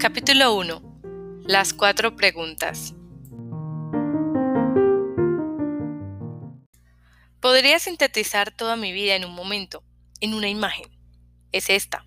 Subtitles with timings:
[0.00, 1.42] Capítulo 1.
[1.44, 2.94] Las cuatro preguntas.
[7.38, 9.84] Podría sintetizar toda mi vida en un momento,
[10.22, 10.86] en una imagen.
[11.52, 12.06] Es esta.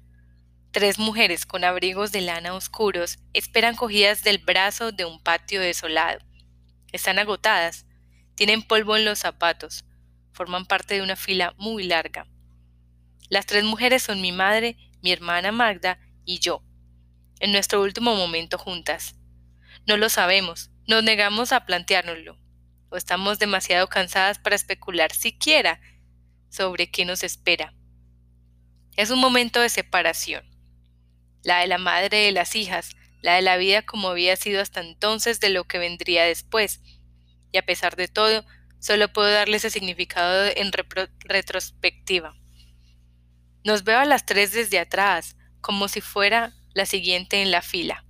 [0.72, 6.18] Tres mujeres con abrigos de lana oscuros esperan cogidas del brazo de un patio desolado.
[6.92, 7.86] Están agotadas,
[8.34, 9.86] tienen polvo en los zapatos,
[10.32, 12.26] forman parte de una fila muy larga.
[13.30, 16.64] Las tres mujeres son mi madre, mi hermana Magda y yo,
[17.44, 19.16] en nuestro último momento juntas.
[19.86, 22.40] No lo sabemos, nos negamos a planteárnoslo,
[22.88, 25.82] o estamos demasiado cansadas para especular siquiera
[26.48, 27.74] sobre qué nos espera.
[28.96, 30.46] Es un momento de separación,
[31.44, 34.80] la de la madre de las hijas, la de la vida como había sido hasta
[34.80, 36.80] entonces de lo que vendría después,
[37.52, 38.46] y a pesar de todo,
[38.80, 40.72] solo puedo darle ese significado en
[41.26, 42.38] retrospectiva.
[43.66, 48.06] Nos veo a las tres desde atrás, como si fuera la siguiente en la fila.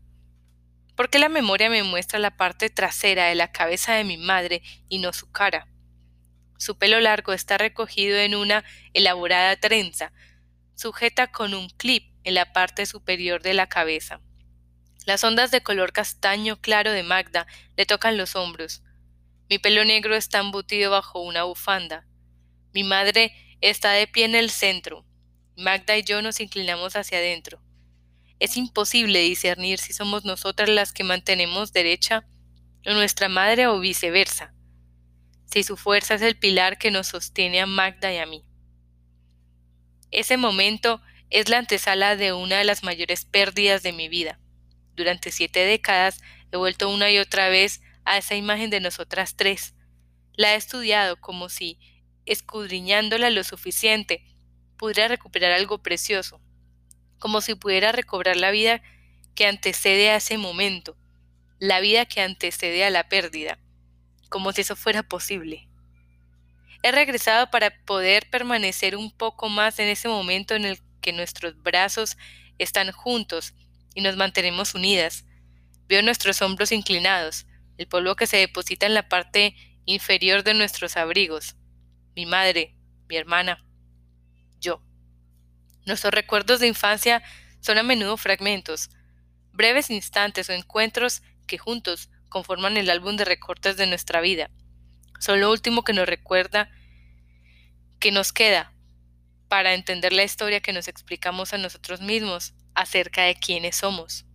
[0.96, 4.62] ¿Por qué la memoria me muestra la parte trasera de la cabeza de mi madre
[4.90, 5.68] y no su cara?
[6.58, 10.14] Su pelo largo está recogido en una elaborada trenza,
[10.76, 14.22] sujeta con un clip en la parte superior de la cabeza.
[15.06, 18.84] Las ondas de color castaño claro de Magda le tocan los hombros.
[19.50, 22.08] Mi pelo negro está embutido bajo una bufanda.
[22.72, 25.06] Mi madre está de pie en el centro,
[25.56, 27.62] Magda y yo nos inclinamos hacia adentro.
[28.40, 32.28] Es imposible discernir si somos nosotras las que mantenemos derecha
[32.86, 34.54] o nuestra madre o viceversa,
[35.46, 38.44] si su fuerza es el pilar que nos sostiene a Magda y a mí.
[40.12, 44.40] Ese momento es la antesala de una de las mayores pérdidas de mi vida.
[44.96, 49.74] Durante siete décadas he vuelto una y otra vez a esa imagen de nosotras tres.
[50.34, 51.80] La he estudiado como si,
[52.26, 54.24] escudriñándola lo suficiente,
[54.78, 56.42] pudiera recuperar algo precioso,
[57.24, 58.82] como si pudiera recobrar la vida
[59.34, 60.98] que antecede a ese momento,
[61.58, 63.60] la vida que antecede a la pérdida,
[64.28, 65.70] como si eso fuera posible.
[66.84, 71.56] He regresado para poder permanecer un poco más en ese momento en el que nuestros
[71.64, 72.18] brazos
[72.58, 73.54] están juntos
[73.96, 75.24] y nos mantenemos unidas.
[75.88, 77.46] Veo nuestros hombros inclinados,
[77.78, 79.56] el polvo que se deposita en la parte
[79.86, 81.56] inferior de nuestros abrigos.
[82.18, 82.76] Mi madre,
[83.08, 83.64] mi hermana,
[84.60, 84.82] yo.
[85.86, 87.24] Nuestros recuerdos de infancia
[87.60, 88.90] son a menudo fragmentos,
[89.52, 94.50] breves instantes o encuentros que juntos conforman el álbum de recortes de nuestra vida.
[95.20, 96.70] Son lo último que nos recuerda,
[98.00, 98.74] que nos queda
[99.48, 104.26] para entender la historia que nos explicamos a nosotros mismos acerca de quiénes somos.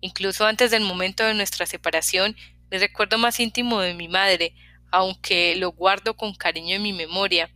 [0.00, 2.36] Incluso antes del momento de nuestra separación,
[2.70, 4.54] mi recuerdo más íntimo de mi madre,
[4.90, 7.50] aunque lo guardo con cariño en mi memoria,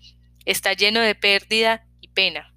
[0.49, 2.55] Está lleno de pérdida y pena.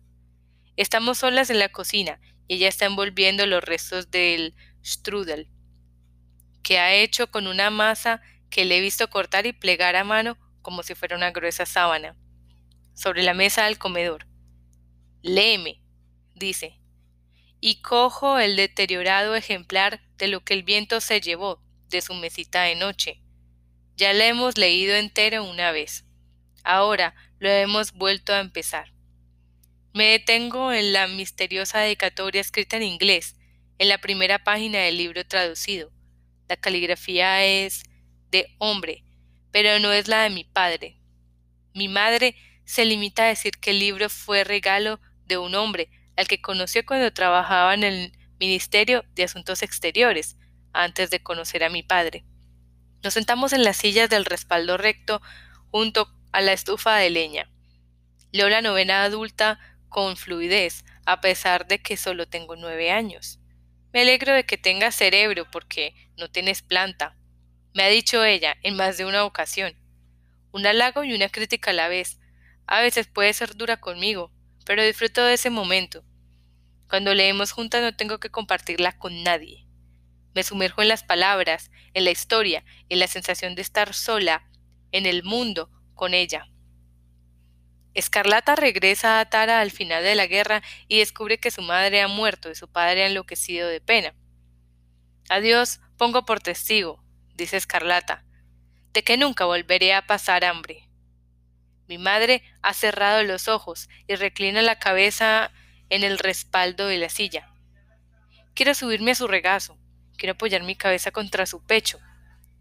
[0.82, 5.48] Estamos solas en la cocina y ella está envolviendo los restos del strudel,
[6.64, 8.20] que ha hecho con una masa
[8.50, 12.18] que le he visto cortar y plegar a mano como si fuera una gruesa sábana,
[12.96, 14.26] sobre la mesa del comedor.
[15.22, 15.84] Léeme,
[16.34, 16.80] dice,
[17.60, 22.64] y cojo el deteriorado ejemplar de lo que el viento se llevó de su mesita
[22.64, 23.22] de noche.
[23.98, 26.06] Ya la hemos leído entero una vez.
[26.64, 28.91] Ahora lo hemos vuelto a empezar.
[29.94, 33.36] Me detengo en la misteriosa dedicatoria escrita en inglés,
[33.78, 35.92] en la primera página del libro traducido.
[36.48, 37.84] La caligrafía es
[38.30, 39.04] de hombre,
[39.52, 40.98] pero no es la de mi padre.
[41.74, 46.28] Mi madre se limita a decir que el libro fue regalo de un hombre al
[46.28, 50.38] que conoció cuando trabajaba en el Ministerio de Asuntos Exteriores,
[50.72, 52.24] antes de conocer a mi padre.
[53.04, 55.22] Nos sentamos en las sillas del respaldo recto
[55.70, 57.52] junto a la estufa de leña.
[58.32, 59.60] Leo la novena adulta
[59.92, 63.40] con fluidez, a pesar de que solo tengo nueve años.
[63.94, 67.16] Me alegro de que tengas cerebro porque no tienes planta,
[67.74, 69.74] me ha dicho ella en más de una ocasión.
[70.52, 72.20] Un halago y una crítica a la vez.
[72.68, 74.34] A veces puede ser dura conmigo,
[74.66, 76.04] pero disfruto de ese momento.
[76.90, 79.68] Cuando leemos juntas no tengo que compartirla con nadie.
[80.34, 84.50] Me sumerjo en las palabras, en la historia, en la sensación de estar sola,
[84.92, 86.51] en el mundo, con ella.
[87.94, 92.08] Escarlata regresa a Tara al final de la guerra y descubre que su madre ha
[92.08, 94.14] muerto y su padre ha enloquecido de pena.
[95.30, 97.04] Adiós, pongo por testigo,
[97.36, 98.24] dice Escarlata,
[98.94, 100.88] de que nunca volveré a pasar hambre.
[101.88, 105.52] Mi madre ha cerrado los ojos y reclina la cabeza
[105.90, 107.54] en el respaldo de la silla.
[108.54, 109.78] Quiero subirme a su regazo,
[110.18, 112.00] quiero apoyar mi cabeza contra su pecho,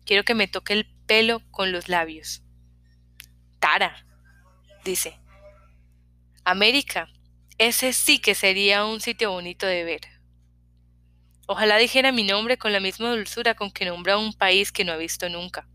[0.04, 2.42] quiero que me toque el pelo con los labios.
[3.60, 4.04] Tara,
[4.84, 5.19] dice.
[6.50, 7.08] América,
[7.58, 10.00] ese sí que sería un sitio bonito de ver.
[11.46, 14.92] Ojalá dijera mi nombre con la misma dulzura con que nombra un país que no
[14.92, 15.68] ha visto nunca.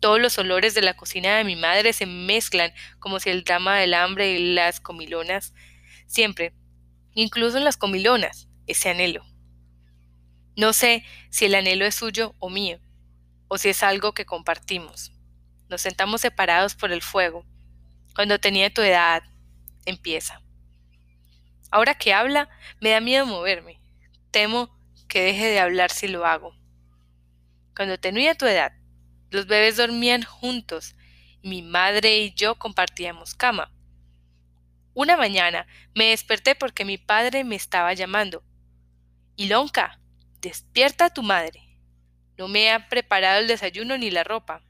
[0.00, 3.78] Todos los olores de la cocina de mi madre se mezclan como si el drama
[3.78, 5.54] del hambre y las comilonas,
[6.06, 6.52] siempre,
[7.14, 9.24] incluso en las comilonas, ese anhelo.
[10.56, 12.80] No sé si el anhelo es suyo o mío,
[13.46, 15.12] o si es algo que compartimos.
[15.68, 17.46] Nos sentamos separados por el fuego.
[18.14, 19.22] Cuando tenía tu edad,
[19.84, 20.42] empieza.
[21.70, 22.48] Ahora que habla,
[22.80, 23.80] me da miedo moverme.
[24.30, 24.76] Temo
[25.08, 26.54] que deje de hablar si lo hago.
[27.74, 28.72] Cuando tenía tu edad,
[29.30, 30.94] los bebés dormían juntos.
[31.42, 33.72] Mi madre y yo compartíamos cama.
[34.94, 38.44] Una mañana me desperté porque mi padre me estaba llamando.
[39.36, 39.98] Ilonka,
[40.42, 41.78] despierta a tu madre.
[42.36, 44.62] No me ha preparado el desayuno ni la ropa.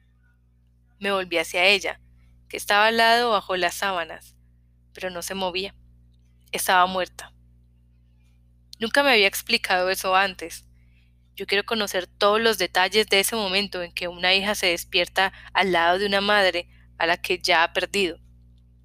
[0.99, 1.99] Me volví hacia ella,
[2.47, 4.32] que estaba al lado bajo las sábanas,
[4.93, 5.75] pero no se movía.
[6.51, 7.33] Estaba muerta.
[8.79, 10.65] Nunca me había explicado eso antes.
[11.35, 15.33] Yo quiero conocer todos los detalles de ese momento en que una hija se despierta
[15.53, 16.67] al lado de una madre
[16.97, 18.19] a la que ya ha perdido.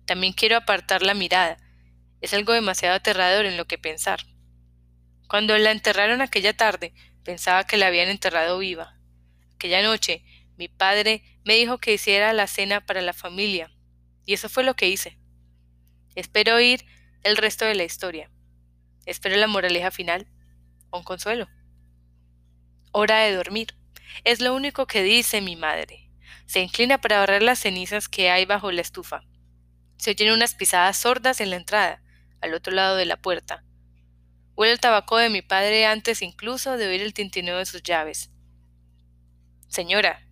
[0.07, 1.59] También quiero apartar la mirada.
[2.21, 4.21] Es algo demasiado aterrador en lo que pensar.
[5.29, 8.99] Cuando la enterraron aquella tarde, pensaba que la habían enterrado viva.
[9.57, 10.25] Aquella noche,
[10.57, 13.71] mi padre me dijo que hiciera la cena para la familia,
[14.25, 15.19] y eso fue lo que hice.
[16.19, 16.85] Espero oír
[17.23, 18.29] el resto de la historia.
[19.07, 20.27] Espero la moraleja final,
[20.91, 21.47] un consuelo.
[22.91, 23.77] Hora de dormir.
[24.25, 26.11] Es lo único que dice mi madre.
[26.45, 29.23] Se inclina para barrer las cenizas que hay bajo la estufa.
[29.97, 32.03] Se oyen unas pisadas sordas en la entrada,
[32.41, 33.63] al otro lado de la puerta.
[34.57, 38.33] Huele el tabaco de mi padre antes incluso de oír el tintineo de sus llaves.
[39.69, 40.27] Señora,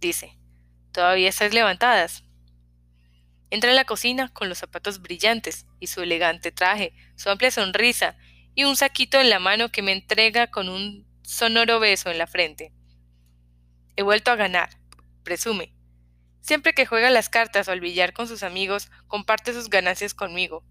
[0.00, 0.36] dice,
[0.90, 2.25] ¿todavía estáis levantadas?
[3.50, 8.16] Entra en la cocina con los zapatos brillantes y su elegante traje, su amplia sonrisa
[8.54, 12.26] y un saquito en la mano que me entrega con un sonoro beso en la
[12.26, 12.72] frente.
[13.96, 14.70] He vuelto a ganar,
[15.22, 15.74] presume.
[16.40, 20.64] Siempre que juega las cartas o al billar con sus amigos, comparte sus ganancias conmigo.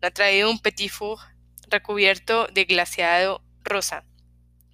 [0.00, 1.18] Me ha traído un petit four
[1.68, 4.04] recubierto de glaciado rosa.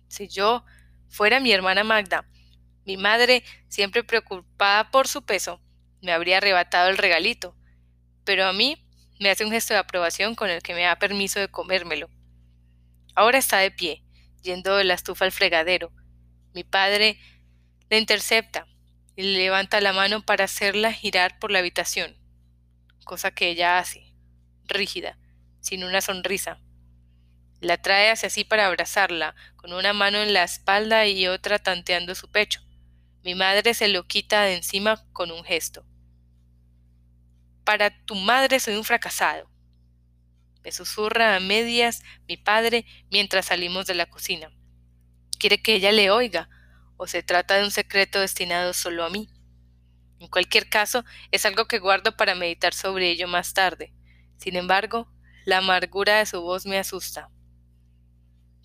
[0.09, 0.65] Si yo
[1.09, 2.27] fuera mi hermana Magda,
[2.85, 5.61] mi madre, siempre preocupada por su peso,
[6.07, 7.57] me habría arrebatado el regalito,
[8.25, 8.81] pero a mí
[9.19, 12.09] me hace un gesto de aprobación con el que me da permiso de comérmelo.
[13.17, 14.05] Ahora está de pie,
[14.41, 15.91] yendo de la estufa al fregadero.
[16.55, 17.19] Mi padre
[17.91, 18.69] le intercepta
[19.17, 22.17] y le levanta la mano para hacerla girar por la habitación,
[23.05, 24.15] cosa que ella hace,
[24.65, 25.19] rígida,
[25.61, 26.61] sin una sonrisa.
[27.61, 32.15] La trae hacia sí para abrazarla, con una mano en la espalda y otra tanteando
[32.15, 32.61] su pecho.
[33.25, 35.85] Mi madre se lo quita de encima con un gesto.
[37.67, 39.51] Para tu madre soy un fracasado.
[40.63, 44.53] Me susurra a medias mi padre mientras salimos de la cocina.
[45.41, 46.49] Quiere que ella le oiga,
[46.97, 49.29] o se trata de un secreto destinado solo a mí.
[50.21, 53.93] En cualquier caso, es algo que guardo para meditar sobre ello más tarde.
[54.37, 55.13] Sin embargo,
[55.45, 57.31] la amargura de su voz me asusta.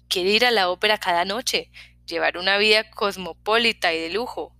[0.10, 1.72] Quiere ir a la ópera cada noche,
[2.06, 4.56] llevar una vida cosmopolita y de lujo.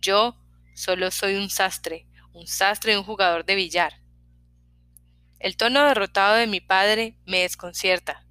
[0.00, 0.36] Yo
[0.72, 4.00] solo soy un sastre, un sastre y un jugador de billar.
[5.38, 8.24] El tono derrotado de mi padre me desconcierta.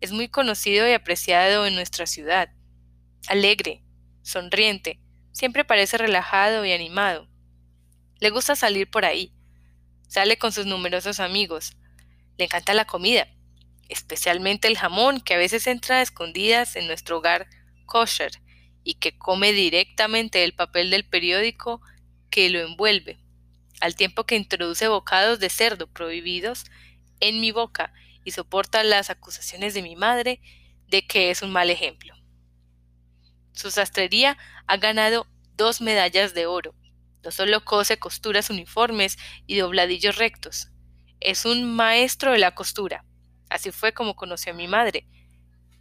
[0.00, 2.50] Es muy conocido y apreciado en nuestra ciudad.
[3.28, 3.82] Alegre,
[4.22, 5.00] sonriente,
[5.32, 7.28] siempre parece relajado y animado.
[8.20, 9.32] Le gusta salir por ahí.
[10.08, 11.76] Sale con sus numerosos amigos.
[12.36, 13.28] Le encanta la comida,
[13.88, 17.48] especialmente el jamón que a veces entra a escondidas en nuestro hogar
[17.86, 18.32] kosher
[18.84, 21.80] y que come directamente el papel del periódico
[22.30, 23.18] que lo envuelve
[23.80, 26.64] al tiempo que introduce bocados de cerdo prohibidos
[27.20, 27.92] en mi boca
[28.24, 30.40] y soporta las acusaciones de mi madre
[30.88, 32.14] de que es un mal ejemplo.
[33.52, 36.74] Su sastrería ha ganado dos medallas de oro.
[37.24, 40.70] No solo cose costuras uniformes y dobladillos rectos.
[41.20, 43.04] Es un maestro de la costura.
[43.50, 45.06] Así fue como conoció a mi madre.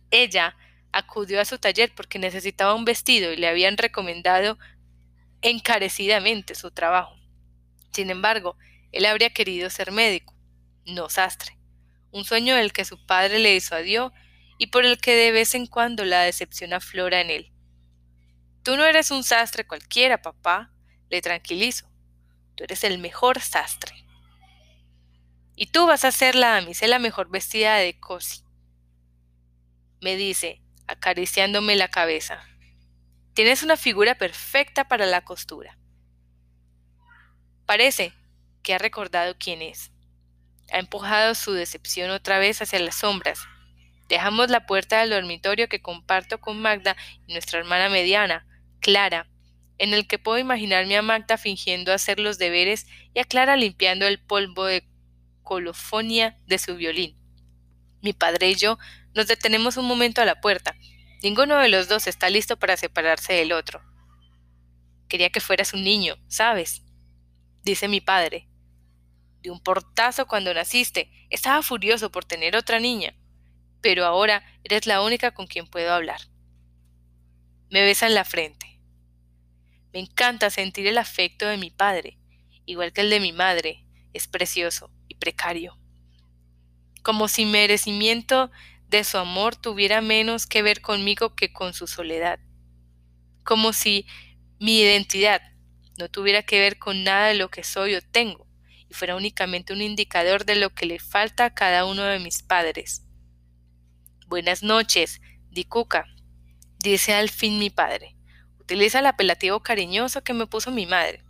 [0.09, 0.55] Ella
[0.91, 4.57] acudió a su taller porque necesitaba un vestido y le habían recomendado
[5.41, 7.15] encarecidamente su trabajo.
[7.91, 8.57] Sin embargo,
[8.91, 10.35] él habría querido ser médico,
[10.85, 11.57] no sastre,
[12.11, 14.13] un sueño del que su padre le disuadió
[14.57, 17.51] y por el que de vez en cuando la decepción aflora en él.
[18.63, 20.71] Tú no eres un sastre cualquiera, papá,
[21.09, 21.89] le tranquilizo.
[22.55, 23.93] Tú eres el mejor sastre.
[25.55, 28.43] Y tú vas a ser la damisela mejor vestida de Cosi.
[30.01, 32.43] Me dice, acariciándome la cabeza.
[33.33, 35.77] Tienes una figura perfecta para la costura.
[37.67, 38.13] Parece
[38.63, 39.91] que ha recordado quién es.
[40.71, 43.41] Ha empujado su decepción otra vez hacia las sombras.
[44.07, 46.95] Dejamos la puerta del dormitorio que comparto con Magda
[47.27, 48.47] y nuestra hermana mediana,
[48.79, 49.29] Clara,
[49.79, 54.07] en el que puedo imaginarme a Magda fingiendo hacer los deberes y a Clara limpiando
[54.07, 54.87] el polvo de
[55.43, 57.17] colofonia de su violín.
[58.01, 58.79] Mi padre y yo
[59.13, 60.73] nos detenemos un momento a la puerta.
[61.21, 63.81] Ninguno de los dos está listo para separarse del otro.
[65.09, 66.86] Quería que fueras un niño, ¿sabes?
[67.67, 68.47] Dice mi padre.
[69.41, 71.11] De un portazo cuando naciste.
[71.29, 73.15] Estaba furioso por tener otra niña
[73.81, 76.19] pero ahora eres la única con quien puedo hablar.
[77.69, 78.79] Me besa en la frente.
[79.93, 82.17] Me encanta sentir el afecto de mi padre,
[82.65, 85.77] igual que el de mi madre, es precioso y precario.
[87.03, 88.51] Como si merecimiento
[88.89, 92.39] de su amor tuviera menos que ver conmigo que con su soledad.
[93.43, 94.05] Como si
[94.59, 95.41] mi identidad
[95.97, 98.47] no tuviera que ver con nada de lo que soy o tengo,
[98.89, 102.43] y fuera únicamente un indicador de lo que le falta a cada uno de mis
[102.43, 103.03] padres.
[104.27, 106.05] Buenas noches, Dikuka,
[106.79, 108.15] dice al fin mi padre.
[108.59, 111.23] Utiliza el apelativo cariñoso que me puso mi madre.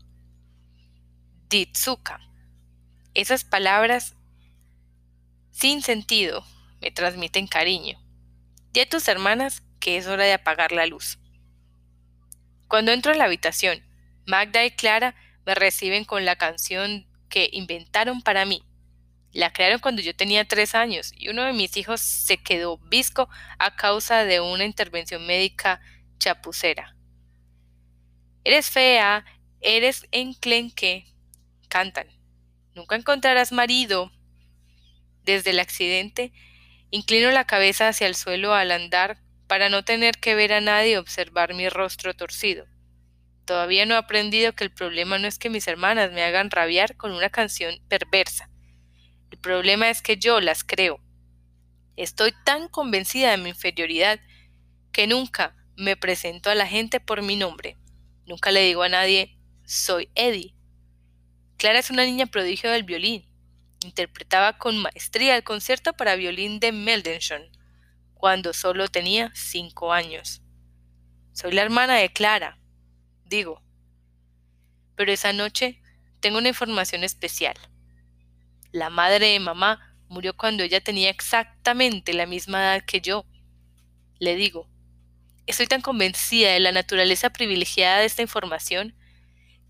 [1.49, 2.19] Ditsuka.
[3.13, 4.15] Esas palabras
[5.51, 6.43] sin sentido
[6.81, 7.99] me transmiten cariño.
[8.73, 11.19] Y a tus hermanas que es hora de apagar la luz.
[12.67, 13.86] Cuando entro a la habitación,
[14.27, 15.15] Magda y Clara
[15.45, 18.61] me reciben con la canción que inventaron para mí.
[19.31, 23.29] La crearon cuando yo tenía tres años y uno de mis hijos se quedó visco
[23.57, 25.79] a causa de una intervención médica
[26.19, 26.93] chapucera.
[28.43, 29.23] Eres fea,
[29.61, 31.07] eres enclenque,
[31.69, 32.07] cantan.
[32.75, 34.11] Nunca encontrarás marido.
[35.23, 36.33] Desde el accidente,
[36.89, 40.97] inclino la cabeza hacia el suelo al andar para no tener que ver a nadie
[40.97, 42.65] observar mi rostro torcido.
[43.47, 46.95] Todavía no he aprendido que el problema no es que mis hermanas me hagan rabiar
[46.97, 48.51] con una canción perversa
[49.31, 50.99] el problema es que yo las creo.
[51.95, 54.19] Estoy tan convencida de mi inferioridad
[54.91, 57.77] que nunca me presento a la gente por mi nombre.
[58.25, 60.55] Nunca le digo a nadie, soy Eddie.
[61.57, 63.27] Clara es una niña prodigio del violín.
[63.83, 67.43] Interpretaba con maestría el concierto para violín de Mendelssohn,
[68.13, 70.41] cuando solo tenía cinco años.
[71.33, 72.59] Soy la hermana de Clara,
[73.27, 73.61] digo.
[74.95, 75.81] Pero esa noche
[76.19, 77.55] tengo una información especial.
[78.71, 83.25] La madre de mamá murió cuando ella tenía exactamente la misma edad que yo.
[84.19, 84.67] Le digo,
[85.45, 88.95] estoy tan convencida de la naturaleza privilegiada de esta información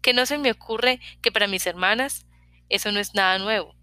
[0.02, 2.26] que no se me ocurre que para mis hermanas
[2.70, 3.76] eso no es nada nuevo,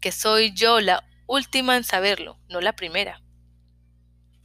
[0.00, 3.20] que soy yo la última en saberlo, no la primera.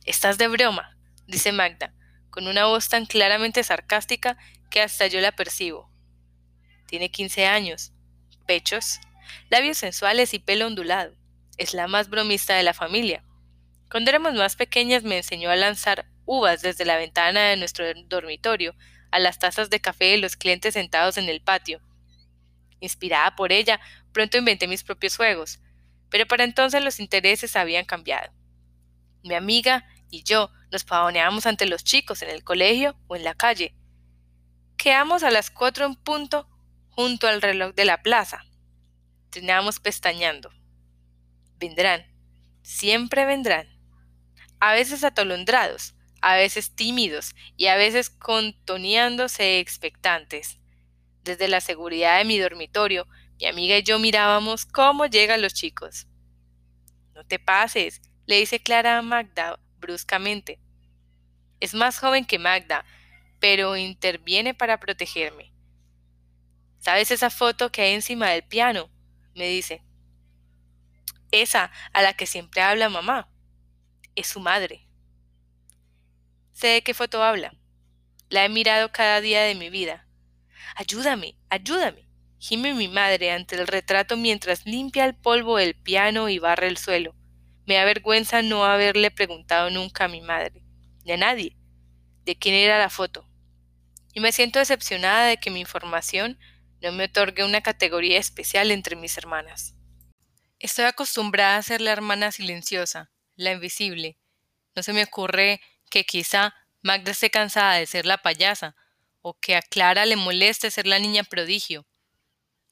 [0.06, 0.98] Estás de broma,
[1.28, 1.94] dice Magda,
[2.36, 4.38] con una voz tan claramente sarcástica
[4.70, 5.90] que hasta yo la percibo.
[6.86, 7.94] Tiene quince años,
[8.46, 9.00] pechos,
[9.50, 11.16] labios sensuales y pelo ondulado.
[11.58, 13.24] Es la más bromista de la familia.
[13.90, 18.76] Cuando éramos más pequeñas me enseñó a lanzar uvas desde la ventana de nuestro dormitorio
[19.12, 21.80] a las tazas de café de los clientes sentados en el patio.
[22.82, 23.80] Inspirada por ella,
[24.12, 25.62] pronto inventé mis propios juegos,
[26.10, 28.34] pero para entonces los intereses habían cambiado.
[29.24, 33.36] Mi amiga y yo nos pavoneábamos ante los chicos en el colegio o en la
[33.36, 33.76] calle.
[34.78, 36.48] Quedamos a las cuatro en punto
[36.90, 38.46] junto al reloj de la plaza,
[39.30, 40.50] Terminábamos pestañando.
[41.58, 42.06] Vendrán,
[42.62, 43.68] siempre vendrán.
[44.62, 50.60] A veces atolondrados, a veces tímidos y a veces contoneándose expectantes.
[51.24, 53.06] Desde la seguridad de mi dormitorio,
[53.38, 56.08] mi amiga y yo mirábamos cómo llegan los chicos.
[57.14, 60.60] No te pases, le dice Clara a Magda bruscamente.
[61.60, 62.86] Es más joven que Magda,
[63.40, 65.54] pero interviene para protegerme.
[66.80, 68.90] ¿Sabes esa foto que hay encima del piano?
[69.36, 69.84] me dice.
[71.32, 73.30] Esa a la que siempre habla mamá.
[74.16, 74.88] Es su madre.
[76.54, 77.54] Sé de qué foto habla.
[78.30, 80.08] La he mirado cada día de mi vida.
[80.76, 82.08] Ayúdame, ayúdame.
[82.40, 86.78] Gime mi madre ante el retrato mientras limpia el polvo del piano y barre el
[86.78, 87.16] suelo.
[87.66, 90.62] Me da vergüenza no haberle preguntado nunca a mi madre,
[91.04, 91.58] ni a nadie,
[92.24, 93.28] de quién era la foto.
[94.14, 96.40] Y me siento decepcionada de que mi información
[96.82, 99.76] no me otorgue una categoría especial entre mis hermanas.
[100.60, 104.18] Estoy acostumbrada a ser la hermana silenciosa, la invisible.
[104.76, 108.76] No se me ocurre que quizá Magda esté cansada de ser la payasa,
[109.22, 111.88] o que a Clara le moleste ser la niña prodigio.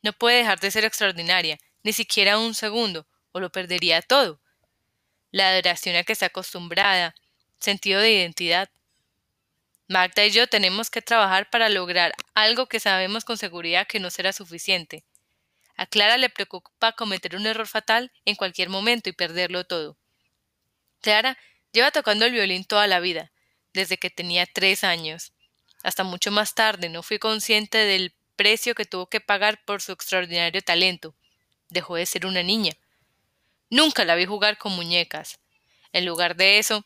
[0.03, 4.42] No puede dejar de ser extraordinaria, ni siquiera un segundo, o lo perdería todo.
[5.33, 7.15] La adoración a que está acostumbrada,
[7.59, 8.69] sentido de identidad,
[9.87, 14.11] Magda y yo tenemos que trabajar para lograr algo que sabemos con seguridad que no
[14.11, 15.03] será suficiente.
[15.75, 19.97] A Clara le preocupa cometer un error fatal en cualquier momento y perderlo todo.
[21.01, 21.35] Clara
[21.71, 23.31] lleva tocando el violín toda la vida,
[23.73, 25.33] desde que tenía tres años.
[25.81, 29.93] Hasta mucho más tarde no fui consciente del precio que tuvo que pagar por su
[29.93, 31.15] extraordinario talento.
[31.69, 32.73] Dejó de ser una niña.
[33.73, 35.39] Nunca la vi jugar con muñecas.
[35.93, 36.85] En lugar de eso,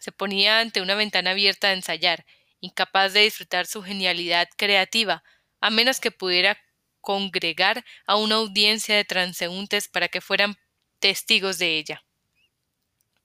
[0.00, 2.24] se ponía ante una ventana abierta a ensayar,
[2.62, 5.22] incapaz de disfrutar su genialidad creativa,
[5.60, 6.56] a menos que pudiera
[7.02, 10.56] congregar a una audiencia de transeúntes para que fueran
[11.00, 12.02] testigos de ella.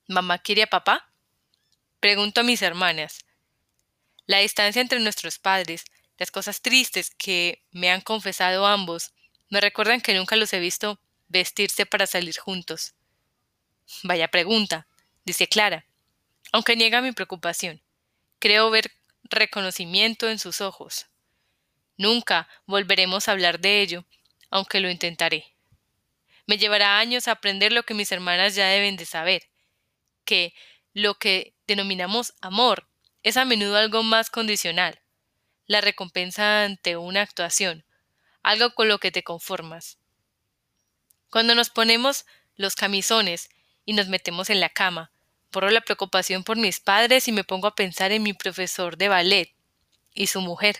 [0.06, 1.10] ¿Mamá quiere a papá?
[2.00, 3.24] Pregunto a mis hermanas.
[4.26, 5.86] La distancia entre nuestros padres,
[6.18, 9.14] las cosas tristes que me han confesado ambos,
[9.48, 12.94] me recuerdan que nunca los he visto vestirse para salir juntos.
[14.02, 14.86] Vaya pregunta,
[15.24, 15.84] dice Clara,
[16.52, 17.82] aunque niega mi preocupación.
[18.38, 18.92] Creo ver
[19.24, 21.06] reconocimiento en sus ojos.
[21.96, 24.04] Nunca volveremos a hablar de ello,
[24.50, 25.44] aunque lo intentaré.
[26.46, 29.42] Me llevará años aprender lo que mis hermanas ya deben de saber,
[30.24, 30.54] que
[30.94, 32.86] lo que denominamos amor
[33.22, 35.00] es a menudo algo más condicional,
[35.66, 37.84] la recompensa ante una actuación,
[38.42, 39.98] algo con lo que te conformas.
[41.30, 42.24] Cuando nos ponemos
[42.56, 43.50] los camisones
[43.88, 45.10] y nos metemos en la cama,
[45.50, 49.08] Porro la preocupación por mis padres y me pongo a pensar en mi profesor de
[49.08, 49.54] ballet
[50.12, 50.76] y su mujer.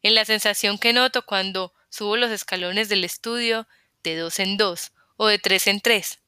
[0.00, 3.68] En la sensación que noto cuando subo los escalones del estudio
[4.02, 6.18] de dos en dos o de tres en tres.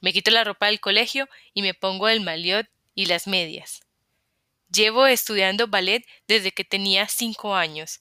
[0.00, 3.82] Me quito la ropa del colegio y me pongo el maliot y las medias.
[4.74, 8.00] Llevo estudiando ballet desde que tenía cinco años,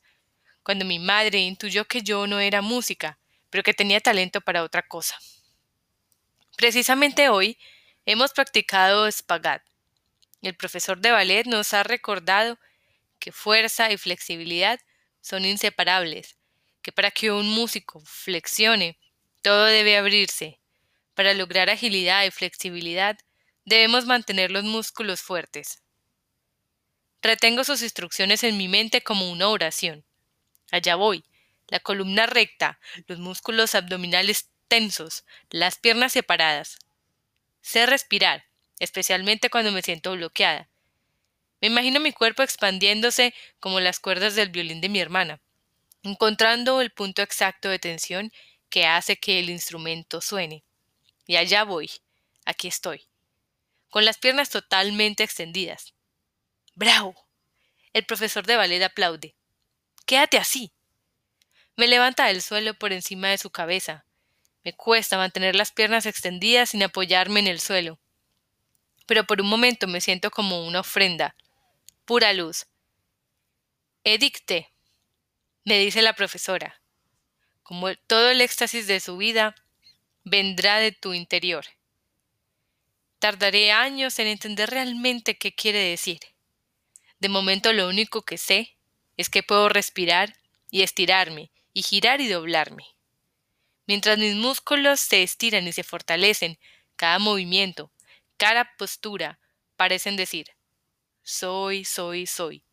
[0.64, 3.20] cuando mi madre intuyó que yo no era música,
[3.52, 5.20] pero que tenía talento para otra cosa.
[6.62, 7.58] Precisamente hoy
[8.06, 9.64] Hemos practicado espagat.
[10.44, 12.60] El profesor de ballet nos ha recordado
[13.18, 14.80] que fuerza y flexibilidad
[15.22, 16.38] son inseparables,
[16.84, 19.00] que para que un músico flexione,
[19.42, 20.60] todo debe abrirse.
[21.16, 23.18] Para lograr agilidad y flexibilidad,
[23.66, 25.82] debemos mantener los músculos fuertes.
[27.24, 30.06] Retengo sus instrucciones en mi mente como una oración.
[30.72, 31.26] Allá voy,
[31.70, 36.80] la columna recta, los músculos abdominales tensos, las piernas separadas,
[37.60, 38.46] Sé respirar,
[38.80, 40.70] especialmente cuando me siento bloqueada.
[41.60, 45.42] Me imagino mi cuerpo expandiéndose como las cuerdas del violín de mi hermana,
[46.04, 48.32] encontrando el punto exacto de tensión
[48.70, 50.64] que hace que el instrumento suene.
[51.28, 51.92] Y allá voy,
[52.46, 53.06] aquí estoy,
[53.90, 55.94] con las piernas totalmente extendidas.
[56.76, 57.28] ¡Bravo!
[57.92, 59.36] El profesor de ballet aplaude.
[60.06, 60.72] Quédate así.
[61.76, 64.06] Me levanta del suelo por encima de su cabeza,
[64.64, 68.00] me cuesta mantener las piernas extendidas sin apoyarme en el suelo.
[69.06, 71.36] Pero por un momento me siento como una ofrenda,
[72.06, 72.68] pura luz.
[74.04, 74.72] Edicte,
[75.66, 76.82] me dice la profesora.
[77.64, 79.56] Como todo el éxtasis de su vida,
[80.24, 81.66] vendrá de tu interior.
[83.20, 86.20] Tardaré años en entender realmente qué quiere decir.
[87.20, 88.76] De momento lo único que sé
[89.18, 90.36] es que puedo respirar
[90.72, 92.86] y estirarme y girar y doblarme.
[93.92, 96.58] Mientras mis músculos se estiran y se fortalecen,
[96.96, 97.92] cada movimiento,
[98.38, 99.38] cada postura,
[99.76, 100.48] parecen decir,
[101.24, 102.64] soy, soy, soy.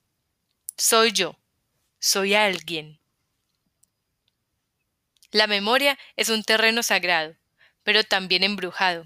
[0.77, 1.37] Soy yo.
[1.99, 3.01] Soy alguien.
[5.33, 7.35] La memoria es un terreno sagrado,
[7.83, 9.05] pero también embrujado.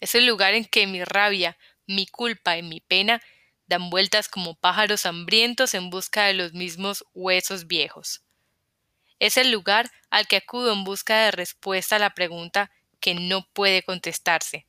[0.00, 3.22] Es el lugar en que mi rabia, mi culpa y mi pena
[3.68, 8.25] dan vueltas como pájaros hambrientos en busca de los mismos huesos viejos.
[9.18, 13.46] Es el lugar al que acudo en busca de respuesta a la pregunta que no
[13.52, 14.66] puede contestarse.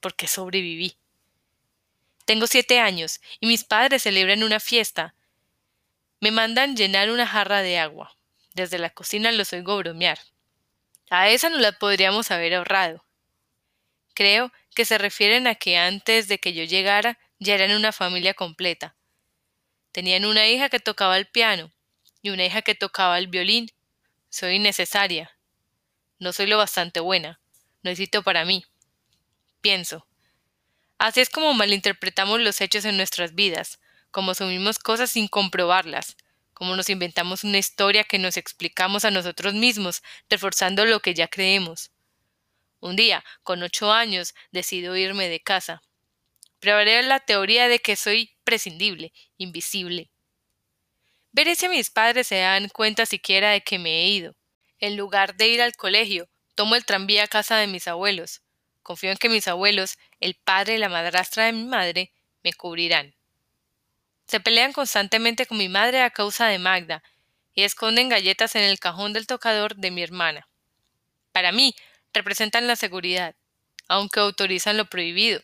[0.00, 0.96] ¿Por qué sobreviví?
[2.24, 5.14] Tengo siete años y mis padres celebran una fiesta.
[6.20, 8.16] Me mandan llenar una jarra de agua.
[8.54, 10.18] Desde la cocina los oigo bromear.
[11.10, 13.04] A esa no la podríamos haber ahorrado.
[14.14, 18.34] Creo que se refieren a que antes de que yo llegara ya eran una familia
[18.34, 18.94] completa.
[19.90, 21.72] Tenían una hija que tocaba el piano,
[22.22, 23.70] y una hija que tocaba el violín.
[24.30, 25.36] Soy innecesaria.
[26.18, 27.40] No soy lo bastante buena.
[27.82, 28.64] No necesito para mí.
[29.60, 30.06] Pienso.
[30.98, 33.80] Así es como malinterpretamos los hechos en nuestras vidas,
[34.12, 36.16] como asumimos cosas sin comprobarlas,
[36.54, 41.26] como nos inventamos una historia que nos explicamos a nosotros mismos, reforzando lo que ya
[41.26, 41.90] creemos.
[42.78, 45.82] Un día, con ocho años, decido irme de casa.
[46.60, 50.11] Prevaré la teoría de que soy prescindible, invisible,
[51.32, 54.34] Veré si mis padres se dan cuenta siquiera de que me he ido.
[54.78, 58.42] En lugar de ir al colegio, tomo el tranvía a casa de mis abuelos.
[58.82, 63.14] Confío en que mis abuelos, el padre y la madrastra de mi madre, me cubrirán.
[64.26, 67.02] Se pelean constantemente con mi madre a causa de Magda
[67.54, 70.48] y esconden galletas en el cajón del tocador de mi hermana.
[71.32, 71.74] Para mí,
[72.12, 73.34] representan la seguridad.
[73.88, 75.42] aunque autorizan lo prohibido.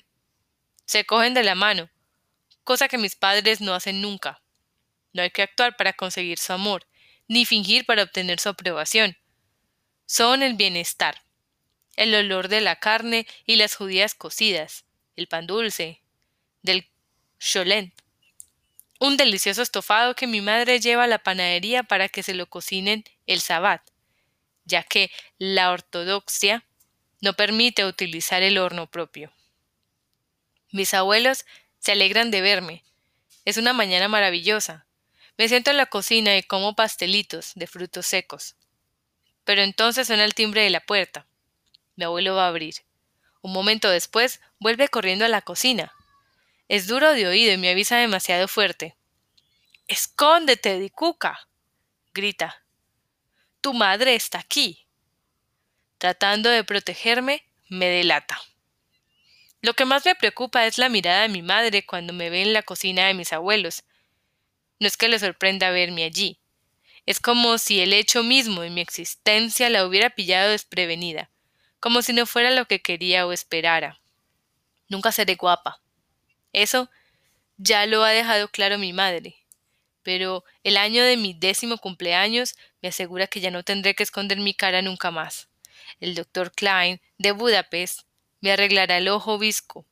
[0.87, 1.90] Se cogen de la mano,
[2.64, 4.40] cosa que mis padres no hacen nunca.
[5.12, 6.87] No hay que actuar para conseguir su amor,
[7.27, 9.16] ni fingir para obtener su aprobación.
[10.07, 11.23] Son el bienestar,
[11.97, 14.85] el olor de la carne y las judías cocidas,
[15.16, 16.03] el pan dulce,
[16.62, 16.88] del
[17.38, 17.94] cholent,
[19.01, 23.05] un delicioso estofado que mi madre lleva a la panadería para que se lo cocinen
[23.27, 23.83] el sabbat,
[24.64, 26.64] ya que la ortodoxia
[27.21, 29.33] no permite utilizar el horno propio.
[30.73, 31.47] Mis abuelos
[31.79, 32.85] se alegran de verme.
[33.44, 34.87] Es una mañana maravillosa.
[35.38, 38.57] Me siento en la cocina y como pastelitos de frutos secos.
[39.44, 41.27] Pero entonces suena el timbre de la puerta.
[41.94, 42.74] Mi abuelo va a abrir.
[43.40, 45.92] Un momento después vuelve corriendo a la cocina.
[46.66, 48.96] Es duro de oído y me avisa demasiado fuerte.
[49.87, 51.48] Escóndete, Dicuca.
[52.12, 52.64] grita.
[53.61, 54.87] Tu madre está aquí.
[55.98, 58.40] Tratando de protegerme, me delata.
[59.62, 62.53] Lo que más me preocupa es la mirada de mi madre cuando me ve en
[62.53, 63.85] la cocina de mis abuelos.
[64.81, 66.38] No es que le sorprenda verme allí.
[67.07, 71.31] Es como si el hecho mismo de mi existencia la hubiera pillado desprevenida,
[71.81, 73.99] como si no fuera lo que quería o esperara.
[74.88, 75.81] Nunca seré guapa.
[76.53, 76.91] Eso
[77.57, 79.37] ya lo ha dejado claro mi madre,
[80.03, 84.38] pero el año de mi décimo cumpleaños me asegura que ya no tendré que esconder
[84.38, 85.49] mi cara nunca más.
[86.01, 88.03] El doctor Klein, de Budapest,
[88.41, 89.87] me arreglará el ojo visco.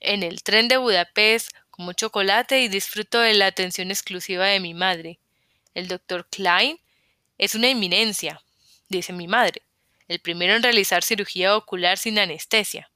[0.00, 4.74] En el tren de Budapest como chocolate y disfruto de la atención exclusiva de mi
[4.74, 5.18] madre.
[5.74, 6.78] El doctor Klein
[7.38, 8.42] es una eminencia,
[8.88, 9.62] dice mi madre,
[10.06, 12.90] el primero en realizar cirugía ocular sin anestesia.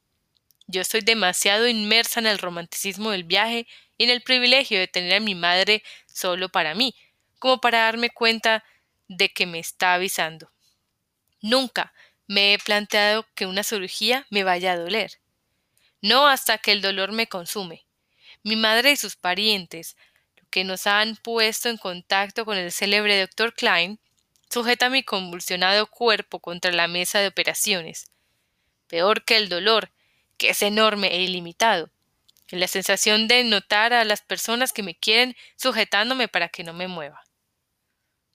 [0.66, 5.14] Yo estoy demasiado inmersa en el romanticismo del viaje y en el privilegio de tener
[5.14, 6.94] a mi madre solo para mí,
[7.38, 8.62] como para darme cuenta
[9.08, 10.50] de que me está avisando.
[11.40, 11.94] Nunca
[12.26, 15.12] me he planteado que una cirugía me vaya a doler.
[16.02, 17.85] No hasta que el dolor me consume.
[18.46, 19.96] Mi madre y sus parientes,
[20.50, 23.98] que nos han puesto en contacto con el célebre doctor Klein,
[24.48, 28.12] sujeta mi convulsionado cuerpo contra la mesa de operaciones.
[28.86, 29.90] Peor que el dolor
[30.38, 31.90] que es enorme e ilimitado.
[32.50, 36.86] La sensación de notar a las personas que me quieren sujetándome para que no me
[36.86, 37.24] mueva.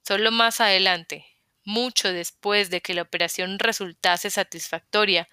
[0.05, 1.25] Solo más adelante,
[1.63, 5.29] mucho después de que la operación resultase satisfactoria,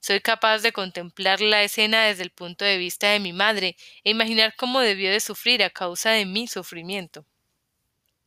[0.00, 4.10] soy capaz de contemplar la escena desde el punto de vista de mi madre e
[4.10, 7.24] imaginar cómo debió de sufrir a causa de mi sufrimiento.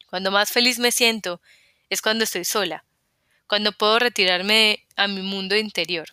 [0.10, 1.42] Cuando más feliz me siento
[1.90, 2.84] es cuando estoy sola,
[3.48, 6.10] cuando puedo retirarme a mi mundo interior.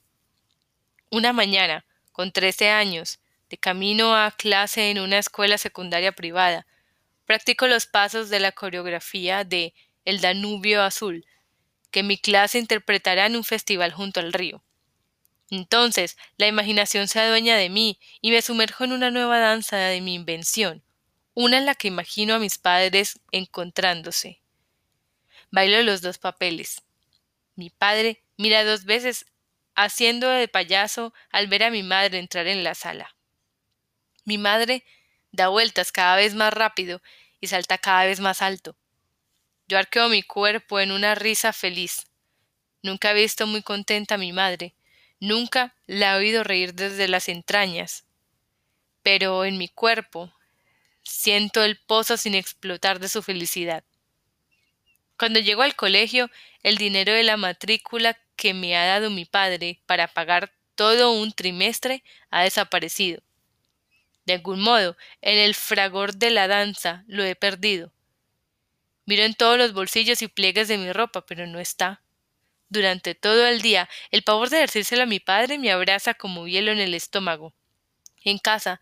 [1.11, 3.19] Una mañana, con trece años,
[3.51, 6.67] de camino a clase en una escuela secundaria privada,
[7.27, 11.27] practico los pasos de la coreografía de El Danubio Azul,
[11.91, 14.63] que mi clase interpretará en un festival junto al río.
[15.51, 20.01] Entonces la imaginación se adueña de mí y me sumerjo en una nueva danza de
[20.01, 20.83] mi invención,
[21.35, 24.41] una en la que imagino a mis padres encontrándose.
[25.51, 26.83] Bailo los dos papeles.
[27.55, 29.27] Mi padre mira dos veces
[29.75, 33.17] haciendo de payaso al ver a mi madre entrar en la sala.
[34.25, 34.85] Mi madre
[35.33, 37.01] da vueltas cada vez más rápido
[37.41, 38.77] y salta cada vez más alto.
[39.69, 42.07] Yo arqueo mi cuerpo en una risa feliz.
[42.83, 44.75] Nunca he visto muy contenta a mi madre,
[45.21, 48.05] nunca la he oído reír desde las entrañas.
[49.03, 50.33] Pero en mi cuerpo
[51.03, 53.85] siento el pozo sin explotar de su felicidad.
[55.17, 56.31] Cuando llego al colegio,
[56.63, 61.33] el dinero de la matrícula que me ha dado mi padre para pagar todo un
[61.33, 63.21] trimestre ha desaparecido.
[64.27, 67.93] De algún modo, en el fragor de la danza lo he perdido.
[69.07, 72.03] Miro en todos los bolsillos y pliegues de mi ropa, pero no está.
[72.71, 76.71] Durante todo el día, el pavor de decírselo a mi padre me abraza como hielo
[76.71, 77.55] en el estómago.
[78.23, 78.81] En casa,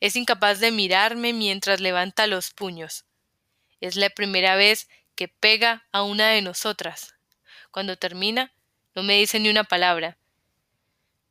[0.00, 3.04] es incapaz de mirarme mientras levanta los puños.
[3.80, 7.14] Es la primera vez que pega a una de nosotras.
[7.70, 8.52] Cuando termina,
[8.94, 10.18] no me dice ni una palabra.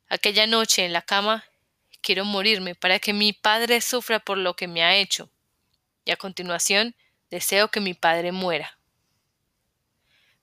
[0.08, 1.44] Aquella noche en la cama
[2.00, 5.30] quiero morirme para que mi padre sufra por lo que me ha hecho.
[6.06, 6.94] Y a continuación
[7.30, 8.77] deseo que mi padre muera.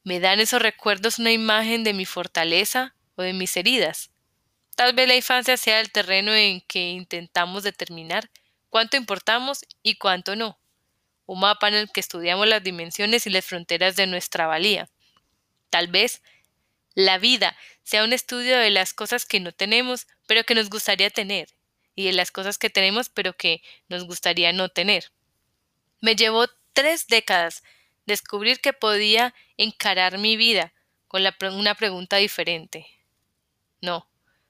[0.06, 4.12] ¿Me dan esos recuerdos una imagen de mi fortaleza o de mis heridas?
[4.76, 8.30] Tal vez la infancia sea el terreno en que intentamos determinar
[8.70, 10.60] cuánto importamos y cuánto no,
[11.26, 14.92] un mapa en el que estudiamos las dimensiones y las fronteras de nuestra valía.
[15.72, 16.22] Tal vez
[16.94, 21.10] la vida sea un estudio de las cosas que no tenemos, pero que nos gustaría
[21.10, 21.50] tener,
[21.96, 25.12] y de las cosas que tenemos, pero que nos gustaría no tener.
[26.00, 27.64] Me llevó tres décadas
[28.06, 30.74] descubrir que podía encarar mi vida
[31.08, 32.88] con una pregunta diferente.
[33.82, 34.08] No,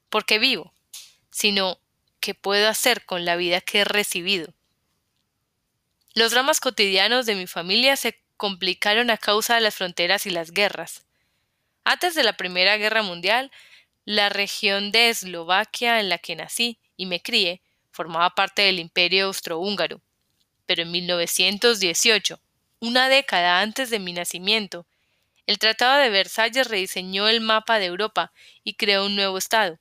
[0.10, 0.74] por qué vivo,
[1.30, 1.80] sino
[2.20, 4.54] qué puedo hacer con la vida que he recibido.
[6.14, 10.52] Los dramas cotidianos de mi familia se complicaron a causa de las fronteras y las
[10.52, 11.06] guerras.
[11.84, 13.52] Antes de la Primera Guerra Mundial,
[14.06, 19.26] la región de Eslovaquia en la que nací y me crié formaba parte del Imperio
[19.28, 20.02] Austrohúngaro.
[20.66, 22.40] Pero en 1918,
[22.86, 24.86] una década antes de mi nacimiento,
[25.48, 28.32] el Tratado de Versalles rediseñó el mapa de Europa
[28.64, 29.80] y creó un nuevo Estado.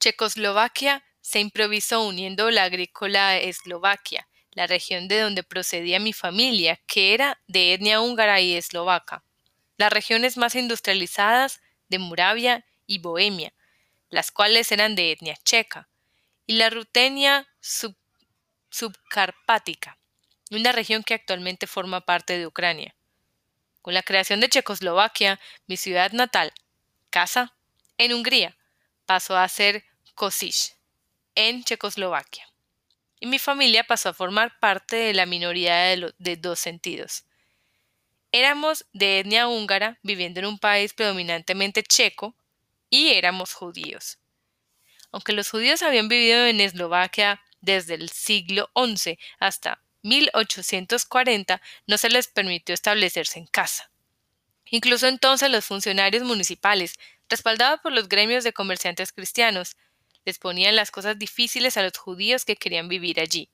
[0.00, 7.14] Checoslovaquia se improvisó uniendo la agrícola Eslovaquia, la región de donde procedía mi familia, que
[7.14, 9.22] era de etnia húngara y eslovaca,
[9.76, 13.52] las regiones más industrializadas de Moravia y Bohemia,
[14.08, 15.88] las cuales eran de etnia checa,
[16.46, 17.46] y la Rutenia
[18.70, 19.99] subcarpática,
[20.56, 22.94] una región que actualmente forma parte de Ucrania.
[23.82, 26.52] Con la creación de Checoslovaquia, mi ciudad natal,
[27.08, 27.54] Casa,
[27.98, 28.56] en Hungría,
[29.06, 29.84] pasó a ser
[30.14, 30.76] Kosice,
[31.34, 32.46] en Checoslovaquia.
[33.20, 37.24] Y mi familia pasó a formar parte de la minoría de, de dos sentidos.
[38.32, 42.36] Éramos de etnia húngara, viviendo en un país predominantemente checo,
[42.88, 44.18] y éramos judíos.
[45.12, 52.10] Aunque los judíos habían vivido en Eslovaquia desde el siglo XI hasta 1840, no se
[52.10, 53.90] les permitió establecerse en casa.
[54.66, 56.94] Incluso entonces los funcionarios municipales,
[57.28, 59.76] respaldados por los gremios de comerciantes cristianos,
[60.24, 63.50] les ponían las cosas difíciles a los judíos que querían vivir allí.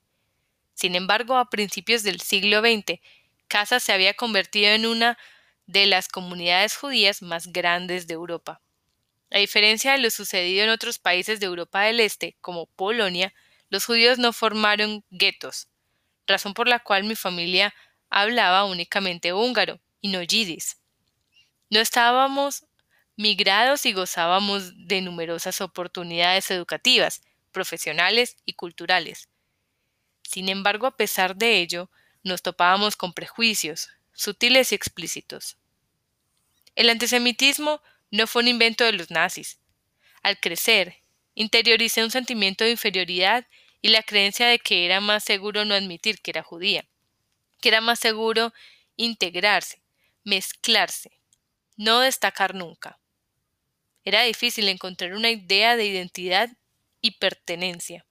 [0.73, 2.99] Sin embargo, a principios del siglo XX,
[3.47, 5.17] Casa se había convertido en una
[5.65, 8.61] de las comunidades judías más grandes de Europa.
[9.31, 13.33] A diferencia de lo sucedido en otros países de Europa del Este, como Polonia,
[13.69, 15.67] los judíos no formaron guetos,
[16.27, 17.73] razón por la cual mi familia
[18.09, 20.77] hablaba únicamente húngaro y no yidis.
[21.69, 22.65] No estábamos
[23.15, 29.29] migrados y gozábamos de numerosas oportunidades educativas, profesionales y culturales.
[30.21, 31.89] Sin embargo, a pesar de ello,
[32.23, 35.57] nos topábamos con prejuicios, sutiles y explícitos.
[36.75, 39.59] El antisemitismo no fue un invento de los nazis.
[40.21, 40.97] Al crecer,
[41.33, 43.47] interioricé un sentimiento de inferioridad
[43.81, 46.87] y la creencia de que era más seguro no admitir que era judía,
[47.61, 48.53] que era más seguro
[48.95, 49.81] integrarse,
[50.23, 51.11] mezclarse,
[51.75, 52.99] no destacar nunca.
[54.03, 56.49] Era difícil encontrar una idea de identidad
[57.01, 58.05] y pertenencia.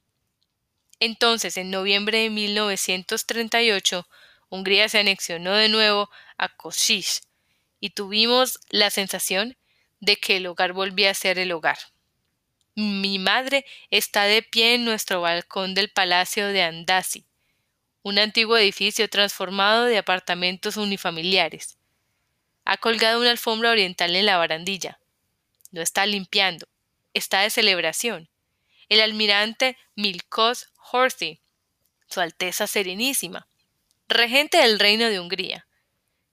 [1.01, 4.09] Entonces, en noviembre de 1938,
[4.49, 7.23] Hungría se anexionó de nuevo a Kosice
[7.81, 9.57] y tuvimos la sensación
[10.01, 11.79] de que el hogar volvía a ser el hogar.
[12.79, 17.25] Mi madre está de pie en nuestro balcón del Palacio de Andasi,
[18.03, 21.79] un antiguo edificio transformado de apartamentos unifamiliares.
[22.67, 25.01] Ha colgado una alfombra oriental en la barandilla.
[25.71, 26.69] No está limpiando,
[27.15, 28.29] está de celebración.
[28.91, 31.41] El almirante Milkos Horthy,
[32.11, 33.49] Su Alteza Serenísima,
[34.07, 35.67] regente del Reino de Hungría,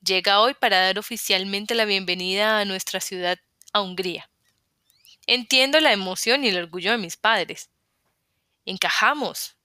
[0.03, 3.39] llega hoy para dar oficialmente la bienvenida a nuestra ciudad
[3.71, 4.29] a Hungría.
[5.25, 7.69] Entiendo la emoción y el orgullo de mis padres.
[8.65, 9.55] Encajamos.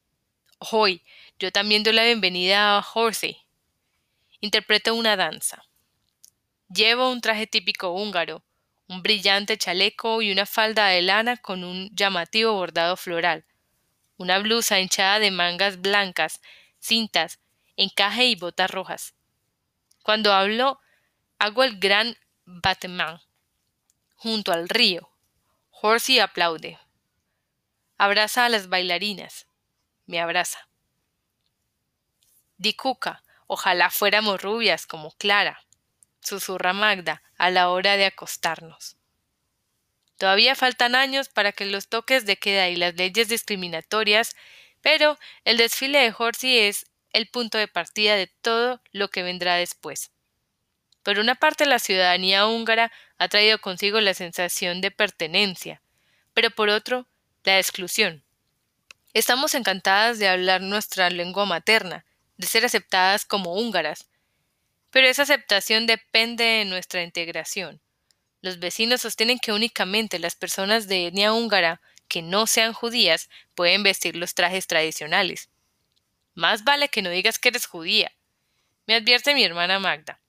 [0.58, 1.02] Hoy
[1.38, 3.38] yo también doy la bienvenida a Horsey.
[4.40, 5.64] Interpreto una danza.
[6.68, 8.44] Llevo un traje típico húngaro,
[8.86, 13.44] un brillante chaleco y una falda de lana con un llamativo bordado floral,
[14.16, 16.40] una blusa hinchada de mangas blancas,
[16.78, 17.40] cintas,
[17.76, 19.14] encaje y botas rojas.
[20.04, 20.78] Cuando hablo,
[21.38, 23.20] hago el gran battement
[24.14, 25.10] junto al río.
[25.80, 26.76] Horsey aplaude.
[27.98, 29.46] Abraza a las bailarinas.
[30.06, 30.68] Me abraza.
[32.56, 35.64] Dicuca, ojalá fuéramos rubias como Clara,
[36.20, 38.96] susurra Magda a la hora de acostarnos.
[40.16, 44.34] Todavía faltan años para que los toques de queda y las leyes discriminatorias,
[44.80, 49.54] pero el desfile de Horsey es el punto de partida de todo lo que vendrá
[49.54, 50.10] después.
[51.04, 55.82] Por una parte, la ciudadanía húngara ha traído consigo la sensación de pertenencia,
[56.34, 57.06] pero por otro,
[57.44, 58.22] la exclusión.
[59.12, 62.04] Estamos encantadas de hablar nuestra lengua materna,
[62.36, 64.08] de ser aceptadas como húngaras,
[64.90, 67.80] pero esa aceptación depende de nuestra integración.
[68.40, 73.82] Los vecinos sostienen que únicamente las personas de etnia húngara que no sean judías pueden
[73.82, 75.48] vestir los trajes tradicionales.
[76.34, 78.12] Más vale que no digas que eres judía,
[78.86, 80.20] me advierte mi hermana Magda.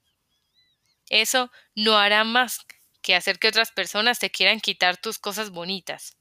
[1.10, 2.66] Eso no hará más
[3.02, 6.18] que hacer que otras personas te quieran quitar tus cosas bonitas.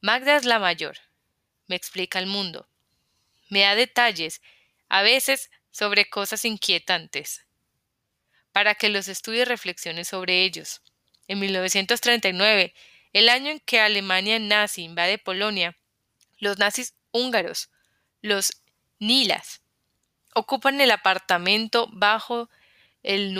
[0.00, 0.98] Magda es la mayor,
[1.66, 2.68] me explica el mundo.
[3.48, 4.40] Me da detalles,
[4.88, 7.46] a veces sobre cosas inquietantes,
[8.52, 10.82] para que los estudie y reflexione sobre ellos.
[11.28, 12.74] En 1939,
[13.12, 15.76] El año en que Alemania nazi invade Polonia,
[16.38, 17.70] los nazis húngaros,
[18.20, 18.52] los
[18.98, 19.62] Nilas,
[20.34, 22.50] ocupan el apartamento bajo
[23.02, 23.34] el,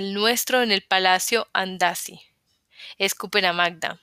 [0.00, 2.20] nuestro en el Palacio Andasi.
[2.98, 4.00] Escupen a Magda.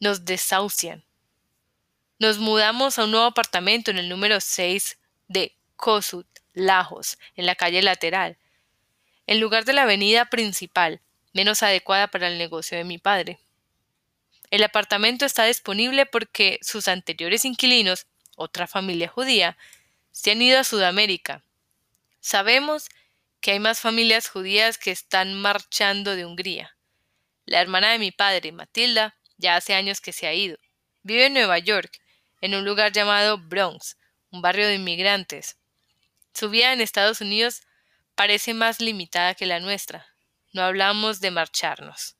[0.00, 1.04] Nos desahucian.
[2.18, 7.54] Nos mudamos a un nuevo apartamento en el número 6 de Kosut, Lajos, en la
[7.54, 8.38] calle lateral,
[9.26, 11.00] en lugar de la avenida principal,
[11.32, 13.38] menos adecuada para el negocio de mi padre.
[14.50, 19.58] El apartamento está disponible porque sus anteriores inquilinos, otra familia judía,
[20.12, 21.42] se han ido a Sudamérica.
[22.20, 22.94] Sabemos que
[23.52, 26.76] hay más familias judías que están marchando de Hungría.
[27.46, 30.56] La hermana de mi padre, Matilda, ya hace años que se ha ido.
[31.02, 32.00] Vive en Nueva York,
[32.40, 33.98] en un lugar llamado Bronx,
[34.30, 35.58] un barrio de inmigrantes.
[36.32, 37.62] Su vida en Estados Unidos
[38.14, 40.06] parece más limitada que la nuestra.
[40.52, 42.16] No hablamos de marcharnos.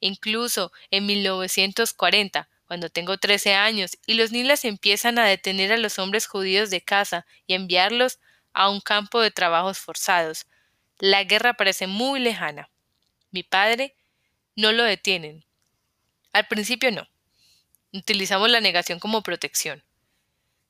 [0.00, 5.98] Incluso en 1940, cuando tengo 13 años y los nilas empiezan a detener a los
[5.98, 8.18] hombres judíos de casa y enviarlos
[8.52, 10.46] a un campo de trabajos forzados,
[10.98, 12.70] la guerra parece muy lejana.
[13.30, 13.96] Mi padre
[14.54, 15.44] no lo detienen.
[16.32, 17.08] Al principio no.
[17.92, 19.82] Utilizamos la negación como protección.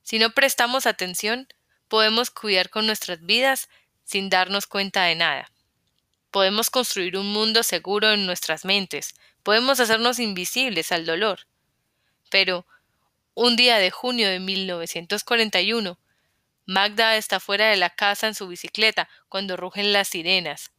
[0.03, 1.49] Si no prestamos atención,
[1.89, 3.69] podemos cuidar con nuestras vidas
[4.05, 5.51] sin darnos cuenta de nada.
[6.31, 11.41] Podemos construir un mundo seguro en nuestras mentes, podemos hacernos invisibles al dolor.
[12.31, 12.67] Pero,
[13.35, 15.99] un día de junio de 1941,
[16.67, 20.73] Magda está fuera de la casa en su bicicleta cuando rugen las sirenas.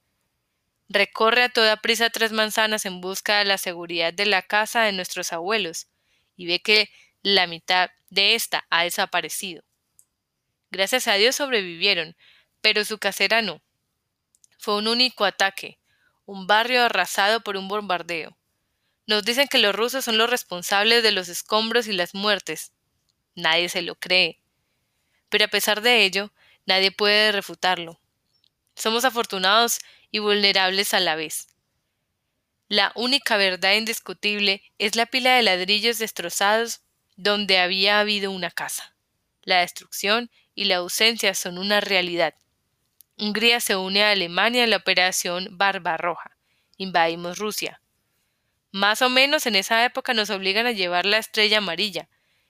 [0.90, 4.92] Recorre a toda prisa tres manzanas en busca de la seguridad de la casa de
[4.92, 5.88] nuestros abuelos
[6.36, 6.90] y ve que
[7.22, 9.64] la mitad de ésta ha desaparecido.
[10.72, 12.16] Gracias a Dios sobrevivieron,
[12.62, 13.62] pero su casera no.
[14.58, 15.80] Fue un único ataque,
[16.26, 18.38] un barrio arrasado por un bombardeo.
[19.06, 22.72] Nos dicen que los rusos son los responsables de los escombros y las muertes.
[23.36, 24.43] Nadie se lo cree.
[25.34, 26.32] Pero a pesar de ello,
[26.68, 28.00] nadie puede refutarlo.
[28.76, 29.80] Somos afortunados
[30.12, 31.48] y vulnerables a la vez.
[32.68, 36.82] La única verdad indiscutible es la pila de ladrillos destrozados
[37.16, 38.96] donde había habido una casa.
[39.42, 42.36] La destrucción y la ausencia son una realidad.
[43.18, 46.38] Hungría se une a Alemania en la operación Barbarroja.
[46.78, 47.82] Invadimos Rusia.
[48.72, 52.08] Más o menos en esa época nos obligan a llevar la estrella amarilla.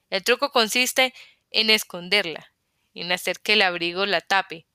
[0.10, 1.13] El truco consiste
[1.50, 2.52] en esconderla,
[3.01, 4.65] en hacer que el abrigo la tape.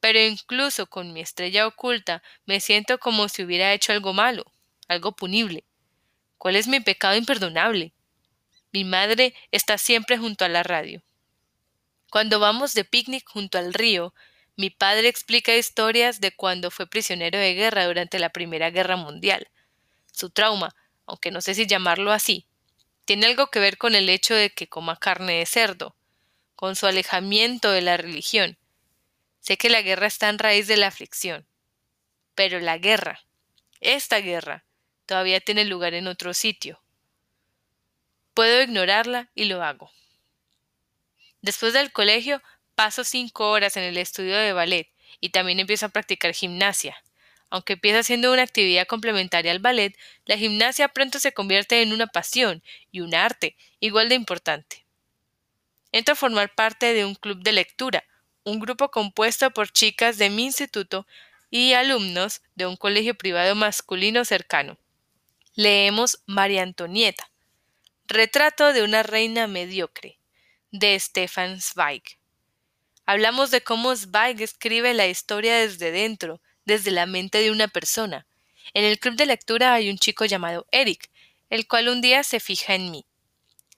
[0.00, 4.52] Pero incluso con mi estrella oculta me siento como si hubiera hecho algo malo,
[4.88, 5.64] algo punible.
[6.38, 7.92] ¿Cuál es mi pecado imperdonable?
[8.72, 11.02] Mi madre está siempre junto a la radio.
[12.10, 14.14] Cuando vamos de picnic junto al río,
[14.56, 19.48] mi padre explica historias de cuando fue prisionero de guerra durante la Primera Guerra Mundial.
[20.12, 20.74] Su trauma,
[21.06, 22.46] aunque no sé si llamarlo así,
[23.04, 25.96] tiene algo que ver con el hecho de que coma carne de cerdo,
[26.60, 28.58] con su alejamiento de la religión.
[29.40, 31.46] Sé que la guerra está en raíz de la aflicción.
[32.34, 33.24] Pero la guerra,
[33.80, 34.66] esta guerra,
[35.06, 36.82] todavía tiene lugar en otro sitio.
[38.34, 39.90] Puedo ignorarla y lo hago.
[41.40, 42.42] Después del colegio
[42.74, 47.02] Paso cinco horas en el estudio de ballet y también empiezo a practicar gimnasia.
[47.48, 49.96] Aunque empieza siendo una actividad complementaria al ballet,
[50.26, 54.84] la gimnasia pronto se convierte en una pasión y un arte igual de importante.
[55.92, 58.04] Entro a formar parte de un club de lectura,
[58.44, 61.06] un grupo compuesto por chicas de mi instituto
[61.50, 64.78] y alumnos de un colegio privado masculino cercano.
[65.54, 67.30] Leemos María Antonieta,
[68.06, 70.18] Retrato de una reina mediocre,
[70.72, 72.02] de Stefan Zweig.
[73.06, 78.26] Hablamos de cómo Zweig escribe la historia desde dentro, desde la mente de una persona.
[78.74, 81.10] En el club de lectura hay un chico llamado Eric,
[81.50, 83.04] el cual un día se fija en mí.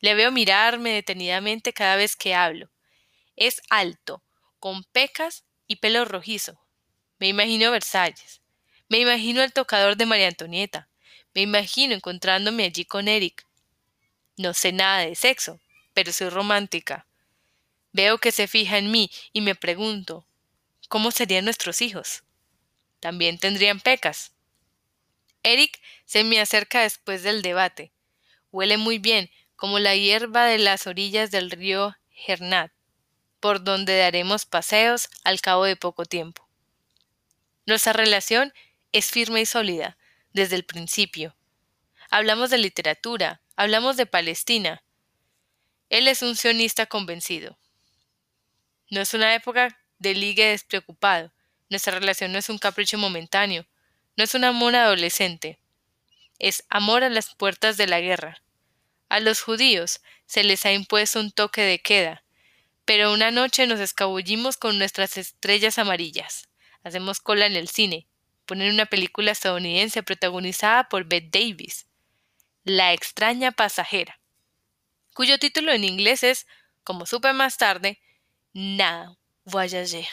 [0.03, 2.71] Le veo mirarme detenidamente cada vez que hablo.
[3.37, 4.23] Es alto,
[4.59, 6.61] con pecas y pelo rojizo.
[7.19, 8.43] Me imagino Versalles.
[8.89, 10.89] Me imagino el tocador de María Antonieta.
[11.35, 13.47] Me imagino encontrándome allí con Eric.
[14.37, 15.61] No sé nada de sexo,
[15.95, 17.07] pero soy romántica.
[17.93, 20.27] Veo que se fija en mí y me pregunto,
[20.89, 22.25] ¿cómo serían nuestros hijos?
[22.99, 24.33] ¿También tendrían pecas?
[25.45, 27.93] Eric se me acerca después del debate.
[28.51, 29.31] Huele muy bien,
[29.63, 31.97] como la hierba de las orillas del río
[32.27, 32.73] Hernat,
[33.39, 36.49] por donde daremos paseos al cabo de poco tiempo.
[37.65, 38.53] Nuestra relación
[38.91, 39.97] es firme y sólida,
[40.33, 41.37] desde el principio.
[42.11, 44.83] Hablamos de literatura, hablamos de Palestina.
[45.91, 47.57] Él es un sionista convencido.
[48.91, 51.33] No es una época de ligue despreocupado.
[51.71, 53.65] Nuestra relación no es un capricho momentáneo.
[54.17, 55.61] No es un amor adolescente.
[56.41, 58.43] es amor a las puertas de la guerra.
[59.13, 62.25] A los judíos se les ha impuesto un toque de queda,
[62.87, 66.49] pero una noche nos escabullimos con nuestras estrellas amarillas.
[66.83, 68.07] Hacemos cola en el cine,
[68.47, 71.87] ponen una película estadounidense protagonizada por Bette Davis,
[72.65, 74.19] La extraña pasajera,
[75.13, 76.47] cuyo título en inglés es,
[76.83, 78.01] como supe más tarde,
[78.55, 80.09] Now Voyager,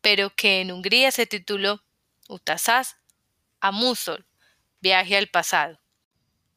[0.00, 1.84] pero que en Hungría se tituló
[2.30, 2.96] Utasas
[3.60, 4.24] a Musol,
[4.80, 5.78] viaje al pasado.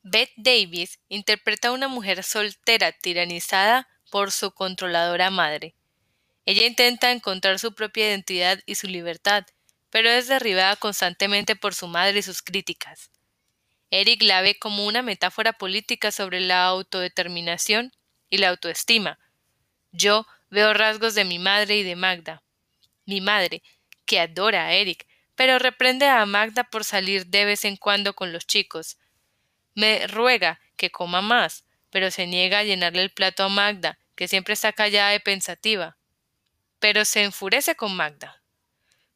[0.05, 5.75] Bette Davis interpreta a una mujer soltera tiranizada por su controladora madre.
[6.45, 9.45] Ella intenta encontrar su propia identidad y su libertad,
[9.89, 13.11] pero es derribada constantemente por su madre y sus críticas.
[13.91, 17.93] Eric la ve como una metáfora política sobre la autodeterminación
[18.29, 19.19] y la autoestima.
[19.93, 22.43] Yo veo rasgos de mi madre y de Magda.
[23.05, 23.63] Mi madre,
[24.05, 28.33] que adora a Eric, pero reprende a Magda por salir de vez en cuando con
[28.33, 28.97] los chicos.
[29.75, 34.27] Me ruega que coma más, pero se niega a llenarle el plato a Magda, que
[34.27, 35.97] siempre está callada y pensativa,
[36.79, 38.41] pero se enfurece con Magda,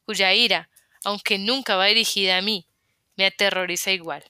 [0.04, 0.70] cuya ira,
[1.04, 2.66] aunque nunca va dirigida a mí,
[3.16, 4.24] me aterroriza igual.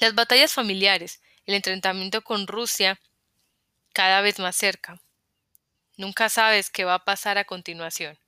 [0.00, 3.00] Las batallas familiares, el enfrentamiento con Rusia,
[3.92, 5.00] cada vez más cerca.
[5.96, 8.18] Nunca sabes qué va a pasar a continuación.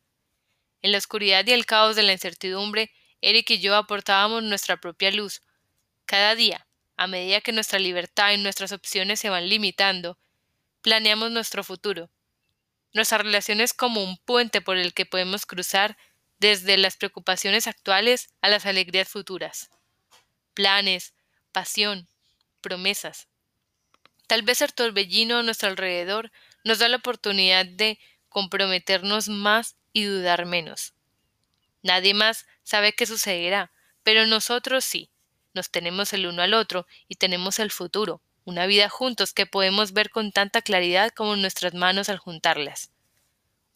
[0.83, 5.11] En la oscuridad y el caos de la incertidumbre, Eric y yo aportábamos nuestra propia
[5.13, 5.43] luz.
[6.05, 6.67] Cada día,
[6.97, 10.19] a medida que nuestra libertad y nuestras opciones se van limitando,
[10.83, 12.11] planeamos nuestro futuro.
[12.93, 15.97] Nuestra relación es como un puente por el que podemos cruzar
[16.39, 19.71] desde las preocupaciones actuales a las alegrías futuras.
[20.55, 21.15] Planes,
[21.53, 22.09] pasión,
[22.61, 23.29] promesas.
[24.27, 26.33] Tal vez el torbellino a nuestro alrededor
[26.65, 30.95] nos da la oportunidad de comprometernos más y dudar menos.
[31.83, 33.73] Nadie más sabe qué sucederá,
[34.03, 35.12] pero nosotros sí.
[35.55, 39.93] Nos tenemos el uno al otro y tenemos el futuro, una vida juntos que podemos
[39.93, 42.91] ver con tanta claridad como nuestras manos al juntarlas.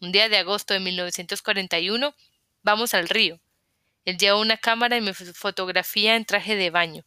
[0.00, 2.14] Un día de agosto de 1941
[2.62, 3.40] vamos al río.
[4.04, 7.04] Él lleva una cámara y me fotografía en traje de baño,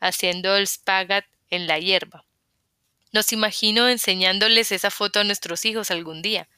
[0.00, 2.24] haciendo el spagat en la hierba.
[3.12, 6.48] Nos imagino enseñándoles esa foto a nuestros hijos algún día,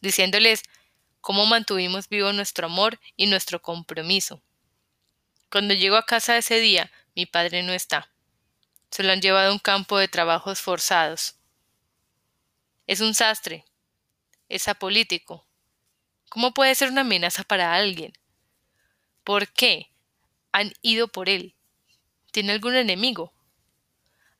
[0.00, 0.62] diciéndoles
[1.20, 4.42] cómo mantuvimos vivo nuestro amor y nuestro compromiso.
[5.50, 8.10] Cuando llego a casa ese día, mi padre no está.
[8.90, 11.36] Se lo han llevado a un campo de trabajos forzados.
[12.86, 13.64] Es un sastre.
[14.48, 15.46] Es apolítico.
[16.28, 18.12] ¿Cómo puede ser una amenaza para alguien?
[19.24, 19.90] ¿Por qué
[20.52, 21.54] han ido por él?
[22.32, 23.32] ¿Tiene algún enemigo?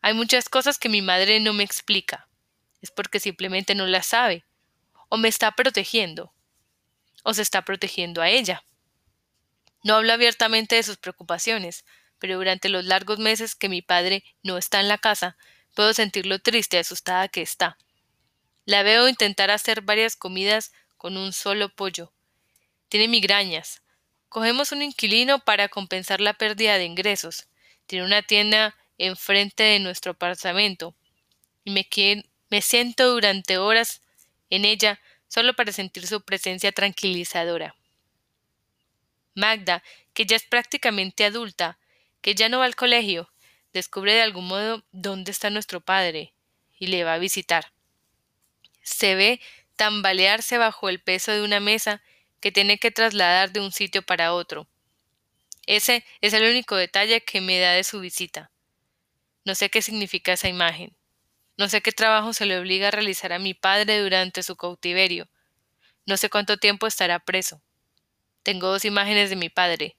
[0.00, 2.28] Hay muchas cosas que mi madre no me explica.
[2.80, 4.44] Es porque simplemente no las sabe.
[5.08, 6.32] O me está protegiendo.
[7.22, 8.64] O se está protegiendo a ella.
[9.84, 11.84] No habla abiertamente de sus preocupaciones,
[12.22, 15.36] pero durante los largos meses que mi padre no está en la casa,
[15.74, 17.78] puedo sentir lo triste y asustada que está.
[18.64, 22.12] La veo intentar hacer varias comidas con un solo pollo.
[22.88, 23.82] Tiene migrañas.
[24.28, 27.48] Cogemos un inquilino para compensar la pérdida de ingresos.
[27.86, 30.94] Tiene una tienda enfrente de nuestro apartamento.
[31.64, 31.88] Y me,
[32.50, 34.00] me siento durante horas
[34.48, 37.74] en ella solo para sentir su presencia tranquilizadora.
[39.34, 39.82] Magda,
[40.14, 41.80] que ya es prácticamente adulta,
[42.22, 43.30] que ya no va al colegio,
[43.72, 46.32] descubre de algún modo dónde está nuestro padre
[46.78, 47.72] y le va a visitar.
[48.82, 49.40] Se ve
[49.76, 52.02] tambalearse bajo el peso de una mesa
[52.40, 54.68] que tiene que trasladar de un sitio para otro.
[55.66, 58.50] Ese es el único detalle que me da de su visita.
[59.44, 60.96] No sé qué significa esa imagen.
[61.56, 65.28] No sé qué trabajo se le obliga a realizar a mi padre durante su cautiverio.
[66.06, 67.62] No sé cuánto tiempo estará preso.
[68.42, 69.96] Tengo dos imágenes de mi padre.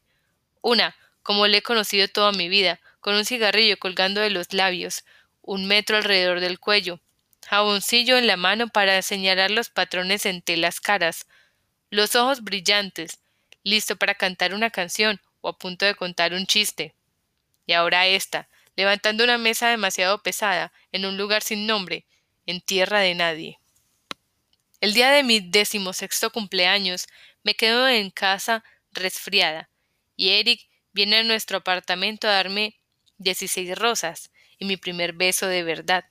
[0.62, 5.04] Una, como le he conocido toda mi vida, con un cigarrillo colgando de los labios,
[5.42, 7.00] un metro alrededor del cuello,
[7.48, 11.26] jaboncillo en la mano para señalar los patrones entre las caras,
[11.90, 13.20] los ojos brillantes,
[13.64, 16.94] listo para cantar una canción o a punto de contar un chiste.
[17.66, 22.06] Y ahora esta, levantando una mesa demasiado pesada, en un lugar sin nombre,
[22.46, 23.60] en tierra de nadie.
[24.82, 27.08] El día de mi decimosexto cumpleaños
[27.44, 29.70] me quedo en casa resfriada,
[30.16, 32.80] y Eric Viene a nuestro apartamento a darme
[33.18, 36.06] dieciséis rosas y mi primer beso de verdad.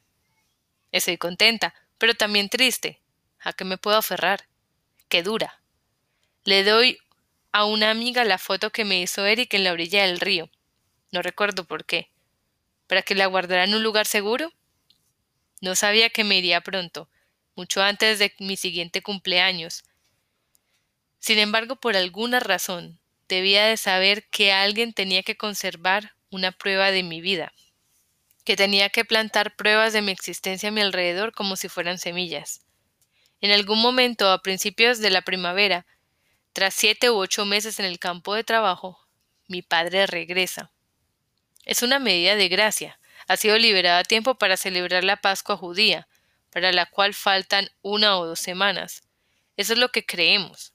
[0.90, 3.00] Estoy contenta, pero también triste.
[3.40, 4.48] ¿A qué me puedo aferrar?
[5.08, 5.62] ¡Qué dura!
[6.44, 6.98] Le doy
[7.52, 10.50] a una amiga la foto que me hizo Eric en la orilla del río.
[11.12, 12.10] No recuerdo por qué.
[12.88, 14.52] ¿Para que la guardara en un lugar seguro?
[15.60, 17.08] No sabía que me iría pronto,
[17.54, 19.84] mucho antes de mi siguiente cumpleaños.
[21.18, 22.98] Sin embargo, por alguna razón,
[23.32, 27.54] debía de saber que alguien tenía que conservar una prueba de mi vida,
[28.44, 32.60] que tenía que plantar pruebas de mi existencia a mi alrededor como si fueran semillas.
[33.40, 35.86] En algún momento, a principios de la primavera,
[36.52, 39.00] tras siete u ocho meses en el campo de trabajo,
[39.48, 40.70] mi padre regresa.
[41.64, 43.00] Es una medida de gracia.
[43.28, 46.06] Ha sido liberado a tiempo para celebrar la Pascua judía,
[46.50, 49.04] para la cual faltan una o dos semanas.
[49.56, 50.71] Eso es lo que creemos.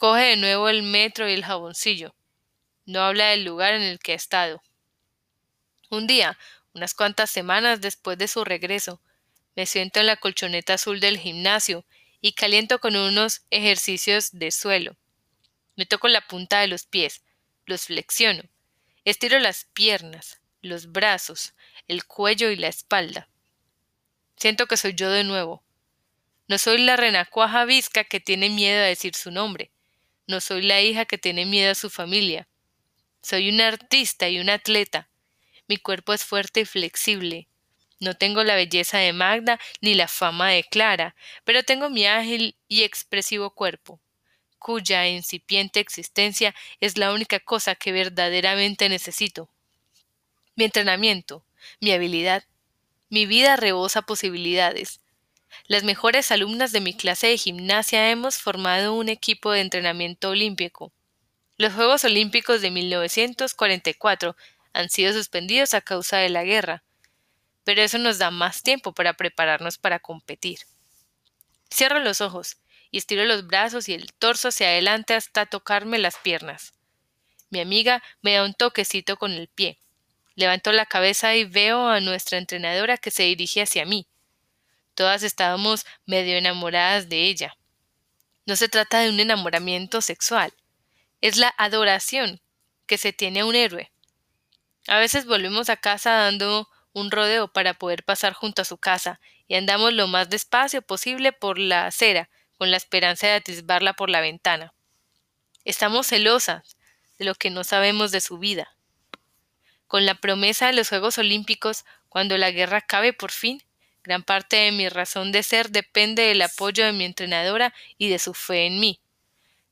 [0.00, 2.14] Coge de nuevo el metro y el jaboncillo.
[2.86, 4.62] No habla del lugar en el que ha estado.
[5.90, 6.38] Un día,
[6.72, 9.02] unas cuantas semanas después de su regreso,
[9.56, 11.84] me siento en la colchoneta azul del gimnasio
[12.22, 14.96] y caliento con unos ejercicios de suelo.
[15.76, 17.22] Me toco la punta de los pies,
[17.66, 18.44] los flexiono,
[19.04, 21.52] estiro las piernas, los brazos,
[21.88, 23.28] el cuello y la espalda.
[24.38, 25.62] Siento que soy yo de nuevo.
[26.48, 29.70] No soy la renacuaja visca que tiene miedo a decir su nombre.
[30.30, 32.46] No soy la hija que tiene miedo a su familia.
[33.20, 35.10] Soy un artista y un atleta.
[35.66, 37.48] Mi cuerpo es fuerte y flexible.
[37.98, 42.56] No tengo la belleza de Magda ni la fama de Clara, pero tengo mi ágil
[42.68, 44.00] y expresivo cuerpo,
[44.60, 49.50] cuya incipiente existencia es la única cosa que verdaderamente necesito.
[50.54, 51.44] Mi entrenamiento,
[51.80, 52.44] mi habilidad,
[53.08, 55.00] mi vida rebosa posibilidades.
[55.70, 60.92] Las mejores alumnas de mi clase de gimnasia hemos formado un equipo de entrenamiento olímpico.
[61.58, 64.34] Los Juegos Olímpicos de 1944
[64.72, 66.82] han sido suspendidos a causa de la guerra,
[67.62, 70.58] pero eso nos da más tiempo para prepararnos para competir.
[71.72, 72.56] Cierro los ojos
[72.90, 76.72] y estiro los brazos y el torso hacia adelante hasta tocarme las piernas.
[77.48, 79.78] Mi amiga me da un toquecito con el pie.
[80.34, 84.08] Levanto la cabeza y veo a nuestra entrenadora que se dirige hacia mí.
[85.00, 87.56] Todas estábamos medio enamoradas de ella.
[88.44, 90.52] No se trata de un enamoramiento sexual,
[91.22, 92.42] es la adoración
[92.84, 93.90] que se tiene a un héroe.
[94.88, 99.20] A veces volvemos a casa dando un rodeo para poder pasar junto a su casa
[99.48, 102.28] y andamos lo más despacio posible por la acera
[102.58, 104.74] con la esperanza de atisbarla por la ventana.
[105.64, 106.76] Estamos celosas
[107.18, 108.76] de lo que no sabemos de su vida.
[109.86, 113.62] Con la promesa de los Juegos Olímpicos, cuando la guerra acabe por fin,
[114.02, 118.18] gran parte de mi razón de ser depende del apoyo de mi entrenadora y de
[118.18, 119.00] su fe en mí.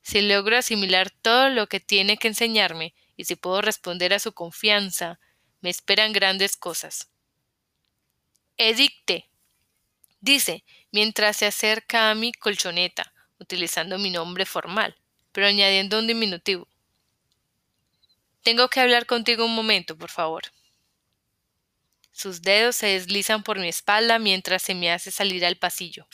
[0.01, 4.33] Si logro asimilar todo lo que tiene que enseñarme y si puedo responder a su
[4.33, 5.19] confianza,
[5.61, 7.09] me esperan grandes cosas.
[8.57, 9.29] Edicte.
[10.21, 14.97] Dice, mientras se acerca a mi colchoneta, utilizando mi nombre formal,
[15.31, 16.67] pero añadiendo un diminutivo.
[18.43, 20.43] Tengo que hablar contigo un momento, por favor.
[22.19, 26.05] Sus dedos se deslizan por mi espalda mientras se me hace salir al pasillo.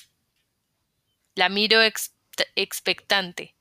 [1.33, 1.79] La miro
[2.53, 3.55] expectante.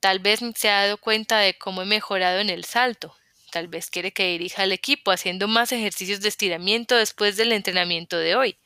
[0.00, 3.16] Tal vez se ha dado cuenta de cómo he mejorado en el salto.
[3.50, 8.18] Tal vez quiere que dirija al equipo haciendo más ejercicios de estiramiento después del entrenamiento
[8.18, 8.58] de hoy.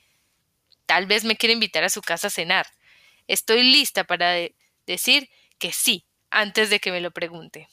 [0.87, 2.67] Tal vez me quiere invitar a su casa a cenar.
[3.29, 4.35] Estoy lista para
[4.87, 5.31] decir
[5.61, 7.69] que sí antes de que me lo pregunte.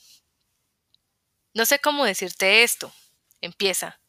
[1.55, 2.93] No sé cómo decirte esto.
[3.41, 3.99] Empieza.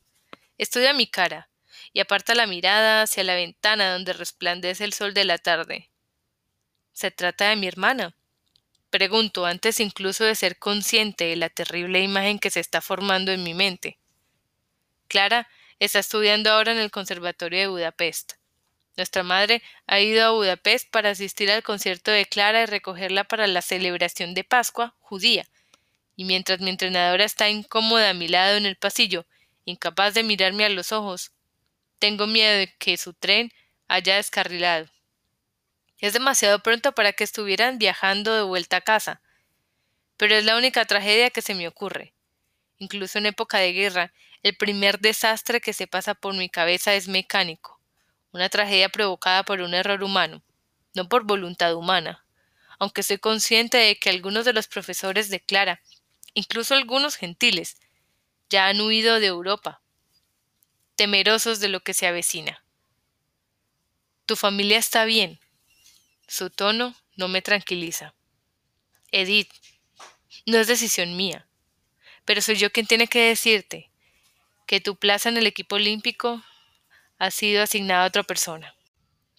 [0.59, 1.48] Estudia mi cara
[1.92, 5.90] y aparta la mirada hacia la ventana donde resplandece el sol de la tarde.
[6.92, 8.14] Se trata de mi hermana.
[8.90, 13.44] Pregunto antes incluso de ser consciente de la terrible imagen que se está formando en
[13.44, 13.98] mi mente.
[15.06, 15.48] Clara
[15.78, 18.32] está estudiando ahora en el Conservatorio de Budapest.
[18.96, 23.46] Nuestra madre ha ido a Budapest para asistir al concierto de Clara y recogerla para
[23.46, 25.48] la celebración de Pascua judía,
[26.16, 29.24] y mientras mi entrenadora está incómoda a mi lado en el pasillo,
[29.70, 31.32] incapaz de mirarme a los ojos,
[31.98, 33.52] tengo miedo de que su tren
[33.86, 34.88] haya descarrilado.
[35.98, 39.20] Es demasiado pronto para que estuvieran viajando de vuelta a casa.
[40.16, 42.14] Pero es la única tragedia que se me ocurre.
[42.78, 44.12] Incluso en época de guerra,
[44.42, 47.80] el primer desastre que se pasa por mi cabeza es mecánico,
[48.32, 50.42] una tragedia provocada por un error humano,
[50.94, 52.24] no por voluntad humana,
[52.78, 55.80] aunque soy consciente de que algunos de los profesores de Clara,
[56.34, 57.78] incluso algunos gentiles,
[58.51, 59.82] ya han huido de Europa,
[60.96, 62.64] temerosos de lo que se avecina.
[64.26, 65.40] Tu familia está bien,
[66.26, 68.14] su tono no me tranquiliza.
[69.11, 69.51] Edith,
[70.46, 71.49] no es decisión mía,
[72.24, 73.90] pero soy yo quien tiene que decirte
[74.66, 76.42] que tu plaza en el equipo olímpico
[77.18, 78.74] ha sido asignada a otra persona.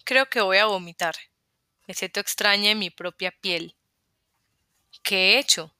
[0.04, 1.14] Creo que voy a vomitar.
[1.86, 3.76] Me siento extraña en mi propia piel.
[5.02, 5.72] ¿Qué he hecho?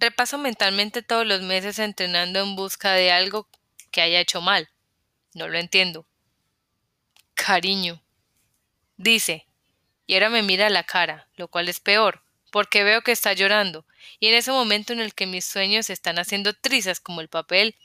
[0.00, 3.46] Repaso mentalmente todos los meses entrenando en busca de algo
[3.90, 4.70] que haya hecho mal.
[5.34, 6.06] No lo entiendo.
[7.34, 8.02] Cariño.
[8.96, 9.46] Dice,
[10.06, 13.84] y ahora me mira la cara, lo cual es peor, porque veo que está llorando,
[14.18, 17.76] y en ese momento en el que mis sueños están haciendo trizas como el papel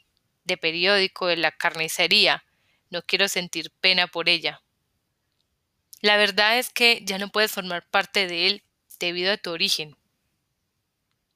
[0.46, 2.46] de periódico de la carnicería,
[2.92, 4.62] no quiero sentir pena por ella.
[6.00, 8.64] La verdad es que ya no puedes formar parte de él
[9.00, 9.98] debido a tu origen.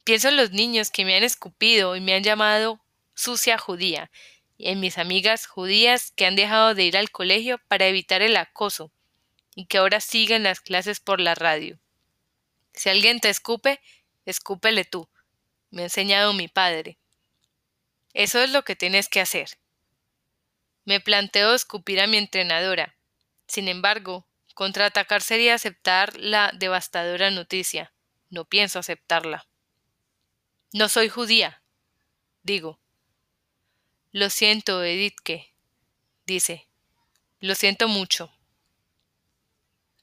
[0.04, 2.82] Pienso en los niños que me han escupido y me han llamado
[3.14, 4.12] sucia judía,
[4.58, 8.38] y en mis amigas judías que han dejado de ir al colegio para evitar el
[8.38, 8.92] acoso,
[9.56, 11.80] y que ahora siguen las clases por la radio.
[12.74, 13.82] Si alguien te escupe,
[14.26, 15.10] escúpele tú,
[15.70, 16.98] me ha enseñado mi padre.
[18.14, 19.60] Eso es lo que tienes que hacer.
[20.86, 22.96] Me planteo escupir a mi entrenadora.
[23.48, 27.94] Sin embargo, contraatacar sería aceptar la devastadora noticia.
[28.30, 29.48] No pienso aceptarla.
[30.72, 31.64] No soy judía,
[32.44, 32.80] digo.
[34.12, 35.52] Lo siento, Edithke,
[36.28, 36.68] dice.
[37.40, 38.32] Lo siento mucho.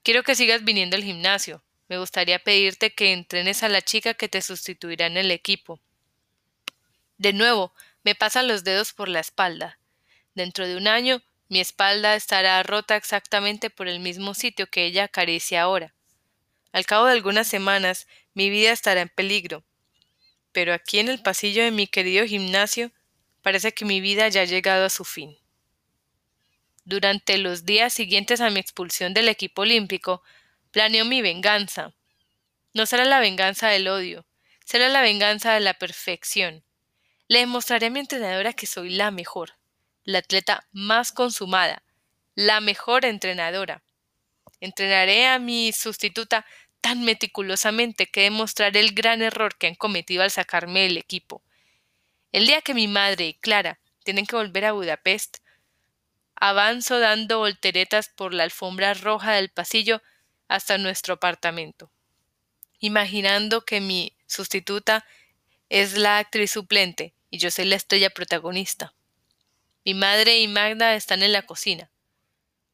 [0.03, 1.63] Quiero que sigas viniendo al gimnasio.
[1.87, 5.79] Me gustaría pedirte que entrenes a la chica que te sustituirá en el equipo.
[7.17, 9.79] De nuevo, me pasan los dedos por la espalda.
[10.35, 15.05] Dentro de un año, mi espalda estará rota exactamente por el mismo sitio que ella
[15.05, 15.93] acaricia ahora.
[16.73, 19.63] Al cabo de algunas semanas, mi vida estará en peligro.
[20.57, 22.91] Pero aquí en el pasillo de mi querido gimnasio,
[23.43, 25.37] parece que mi vida ya ha llegado a su fin.
[26.83, 30.23] Durante los días siguientes a mi expulsión del equipo olímpico,
[30.71, 31.93] planeo mi venganza.
[32.73, 34.25] No será la venganza del odio,
[34.65, 36.63] será la venganza de la perfección.
[37.27, 39.51] Le demostraré a mi entrenadora que soy la mejor,
[40.05, 41.83] la atleta más consumada,
[42.33, 43.83] la mejor entrenadora.
[44.59, 46.47] Entrenaré a mi sustituta
[46.81, 51.43] tan meticulosamente que demostraré el gran error que han cometido al sacarme del equipo.
[52.31, 55.37] El día que mi madre y Clara tienen que volver a Budapest,
[56.35, 60.01] avanzo dando volteretas por la alfombra roja del pasillo
[60.47, 61.91] hasta nuestro apartamento,
[62.79, 65.05] imaginando que mi sustituta
[65.69, 68.93] es la actriz suplente y yo soy la estrella protagonista.
[69.83, 71.89] Mi madre y Magda están en la cocina.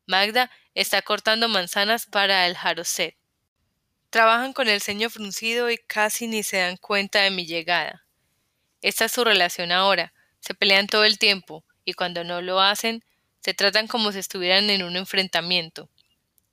[0.05, 3.15] Magda está cortando manzanas para el jaroset.
[4.13, 8.05] Trabajan con el ceño fruncido y casi ni se dan cuenta de mi llegada.
[8.83, 10.13] Esta es su relación ahora.
[10.39, 13.03] Se pelean todo el tiempo y cuando no lo hacen,
[13.39, 15.89] se tratan como si estuvieran en un enfrentamiento.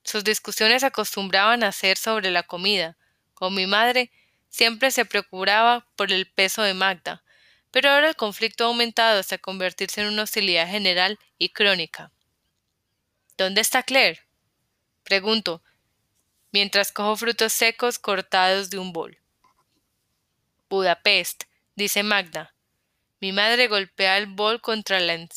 [0.03, 2.97] Sus discusiones acostumbraban a ser sobre la comida.
[3.35, 4.11] Con mi madre
[4.49, 7.23] siempre se preocupaba por el peso de Magda,
[7.69, 12.11] pero ahora el conflicto ha aumentado hasta convertirse en una hostilidad general y crónica.
[13.37, 14.19] ¿Dónde está Claire?
[15.03, 15.61] Pregunto,
[16.51, 19.17] mientras cojo frutos secos cortados de un bol.
[20.69, 21.43] Budapest,
[21.75, 22.53] dice Magda.
[23.19, 25.27] Mi madre golpea el bol contra la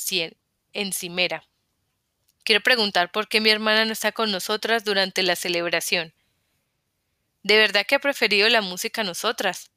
[0.73, 1.45] encimera.
[2.45, 6.15] Quiero preguntar por qué mi hermana no está con nosotras durante la celebración.
[7.43, 9.71] ¿De verdad que ha preferido la música a nosotras?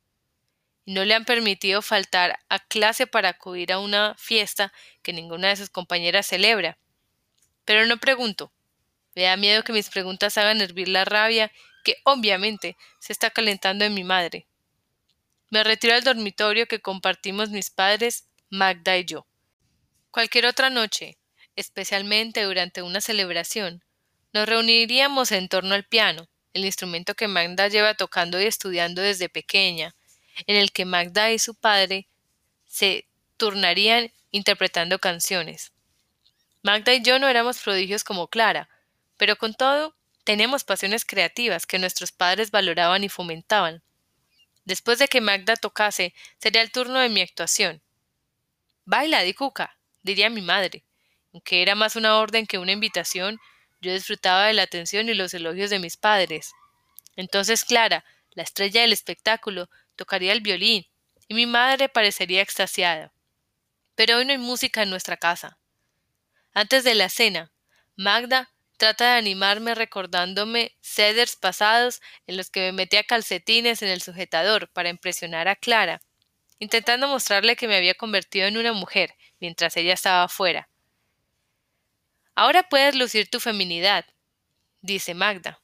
[0.85, 4.71] No le han permitido faltar a clase para acudir a una fiesta
[5.01, 6.77] que ninguna de sus compañeras celebra.
[7.65, 8.53] Pero no pregunto.
[9.18, 11.51] Me da miedo que mis preguntas hagan hervir la rabia
[11.84, 14.45] que obviamente se está calentando en mi madre.
[15.49, 19.26] Me retiro al dormitorio que compartimos mis padres, Magda y yo.
[20.11, 21.18] Cualquier otra noche,
[21.55, 23.84] especialmente durante una celebración,
[24.34, 29.30] nos reuniríamos en torno al piano, el instrumento que Magda lleva tocando y estudiando desde
[29.30, 29.95] pequeña,
[30.45, 32.07] en el que Magda y su padre
[32.68, 33.07] se
[33.38, 35.72] turnarían interpretando canciones.
[36.61, 38.70] Magda y yo no éramos prodigios como Clara,
[39.18, 43.82] pero con todo tenemos pasiones creativas que nuestros padres valoraban y fomentaban.
[44.65, 47.82] Después de que Magda tocase, sería el turno de mi actuación.
[48.86, 50.84] Baila, Dicuca, diría mi madre,
[51.34, 53.39] aunque era más una orden que una invitación,
[53.80, 56.51] yo disfrutaba de la atención y los elogios de mis padres.
[57.15, 60.86] Entonces Clara, la estrella del espectáculo, tocaría el violín,
[61.28, 63.11] y mi madre parecería extasiada.
[63.95, 65.57] Pero hoy no hay música en nuestra casa.
[66.53, 67.51] Antes de la cena,
[67.95, 74.01] Magda trata de animarme recordándome ceders pasados en los que me metía calcetines en el
[74.01, 76.01] sujetador para impresionar a Clara,
[76.59, 80.69] intentando mostrarle que me había convertido en una mujer mientras ella estaba afuera.
[82.36, 84.05] Ahora puedes lucir tu feminidad,
[84.82, 85.59] dice Magda.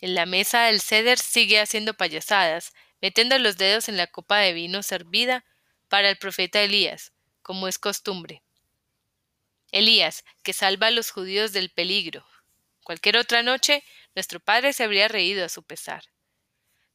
[0.00, 4.52] En la mesa del ceder sigue haciendo payasadas, metiendo los dedos en la copa de
[4.52, 5.44] vino servida
[5.88, 7.12] para el profeta Elías,
[7.42, 8.42] como es costumbre.
[9.72, 12.26] Elías, que salva a los judíos del peligro.
[12.82, 16.04] Cualquier otra noche, nuestro padre se habría reído a su pesar.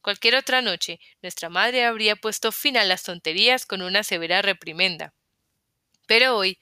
[0.00, 5.14] Cualquier otra noche, nuestra madre habría puesto fin a las tonterías con una severa reprimenda.
[6.06, 6.58] Pero hoy,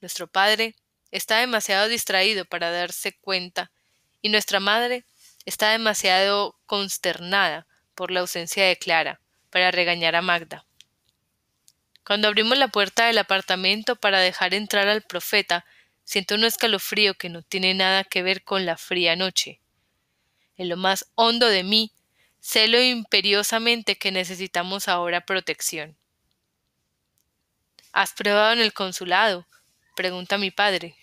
[0.00, 0.76] nuestro padre
[1.10, 3.72] está demasiado distraído para darse cuenta,
[4.22, 5.04] y nuestra madre
[5.44, 10.66] está demasiado consternada por la ausencia de Clara, para regañar a Magda.
[12.04, 15.64] Cuando abrimos la puerta del apartamento para dejar entrar al profeta,
[16.04, 19.60] siento un escalofrío que no tiene nada que ver con la fría noche.
[20.56, 21.92] En lo más hondo de mí,
[22.40, 25.96] sé lo imperiosamente que necesitamos ahora protección.
[27.92, 29.46] ¿Has probado en el consulado?
[29.96, 30.96] pregunta mi padre.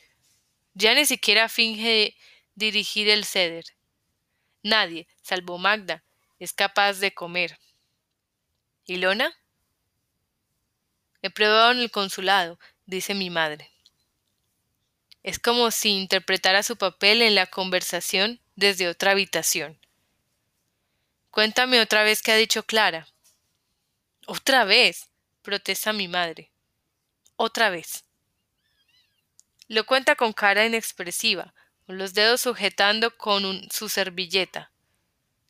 [0.73, 2.15] Ya ni siquiera finge
[2.53, 3.65] dirigir el ceder.
[4.61, 6.03] Nadie, salvo Magda,
[6.37, 7.57] es capaz de comer.
[8.85, 9.40] ¿Y Lona?
[11.21, 13.71] He probado en el consulado, dice mi madre.
[15.23, 19.79] Es como si interpretara su papel en la conversación desde otra habitación.
[21.29, 23.07] Cuéntame otra vez qué ha dicho Clara.
[24.25, 25.09] Otra vez,
[25.41, 26.51] protesta mi madre.
[27.35, 28.03] Otra vez.
[29.67, 31.53] Lo cuenta con cara inexpresiva,
[31.85, 34.71] con los dedos sujetando con su servilleta.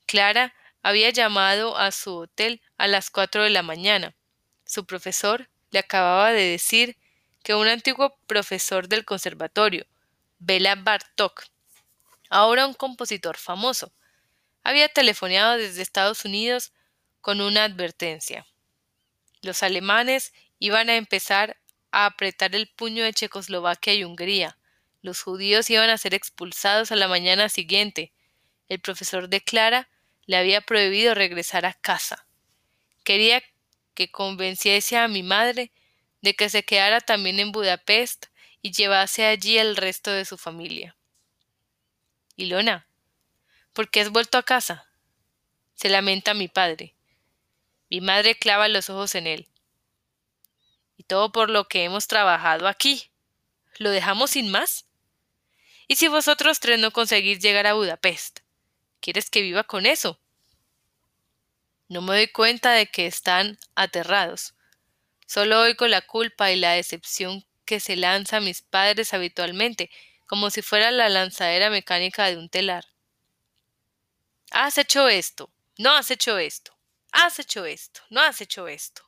[0.06, 0.54] Clara
[0.84, 4.16] había llamado a su hotel a las cuatro de la mañana.
[4.66, 6.98] Su profesor le acababa de decir
[7.44, 9.88] que un antiguo profesor del conservatorio,
[10.40, 11.44] Bela Bartok,
[12.30, 13.92] ahora un compositor famoso,
[14.64, 16.72] había telefoneado desde Estados Unidos
[17.20, 18.46] con una advertencia.
[19.42, 21.58] Los alemanes iban a empezar
[21.92, 24.58] a apretar el puño de Checoslovaquia y Hungría.
[25.02, 28.14] Los judíos iban a ser expulsados a la mañana siguiente.
[28.70, 29.90] El profesor de Clara
[30.26, 32.28] le había prohibido regresar a casa.
[33.04, 33.42] Quería
[33.94, 35.72] que convenciese a mi madre
[36.22, 38.28] de que se quedara también en Budapest
[38.62, 40.96] y llevase allí el resto de su familia.
[42.36, 42.88] Ilona,
[43.74, 44.92] ¿por qué has vuelto a casa?
[45.82, 46.94] se lamenta mi padre.
[47.90, 49.48] Mi madre clava los ojos en él.
[50.96, 53.10] Y todo por lo que hemos trabajado aquí.
[53.80, 54.86] ¿Lo dejamos sin más?
[55.88, 58.42] ¿Y si vosotros tres no conseguís llegar a Budapest?
[59.00, 60.21] ¿Quieres que viva con eso?
[61.92, 64.54] No me doy cuenta de que están aterrados.
[65.28, 69.92] Solo oigo la culpa y la decepción que se lanza a mis padres habitualmente,
[70.26, 72.86] como si fuera la lanzadera mecánica de un telar.
[74.52, 76.74] Has hecho esto, no has hecho esto,
[77.12, 79.02] has hecho esto, no has hecho esto.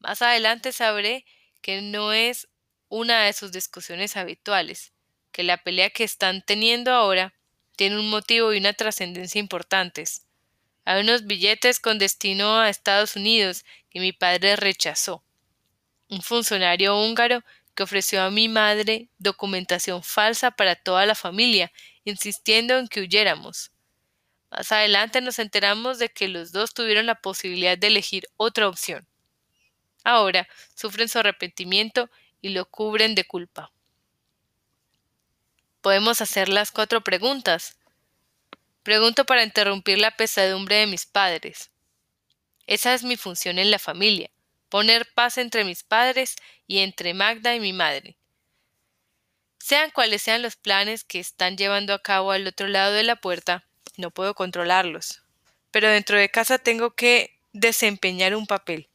[0.00, 1.24] Más adelante sabré
[1.62, 2.48] que no es
[2.88, 4.92] una de sus discusiones habituales,
[5.30, 7.32] que la pelea que están teniendo ahora
[7.76, 10.26] tiene un motivo y una trascendencia importantes.
[10.90, 15.22] Hay unos billetes con destino a Estados Unidos que mi padre rechazó.
[16.08, 17.44] Un funcionario húngaro
[17.76, 21.70] que ofreció a mi madre documentación falsa para toda la familia,
[22.02, 23.70] insistiendo en que huyéramos.
[24.50, 29.06] Más adelante nos enteramos de que los dos tuvieron la posibilidad de elegir otra opción.
[30.02, 32.10] Ahora sufren su arrepentimiento
[32.40, 33.70] y lo cubren de culpa.
[35.82, 37.78] Podemos hacer las cuatro preguntas.
[38.82, 41.70] Pregunto para interrumpir la pesadumbre de mis padres.
[42.66, 44.30] Esa es mi función en la familia,
[44.70, 48.16] poner paz entre mis padres y entre Magda y mi madre.
[49.58, 53.16] Sean cuales sean los planes que están llevando a cabo al otro lado de la
[53.16, 53.66] puerta,
[53.98, 55.22] no puedo controlarlos.
[55.70, 58.88] Pero dentro de casa tengo que desempeñar un papel.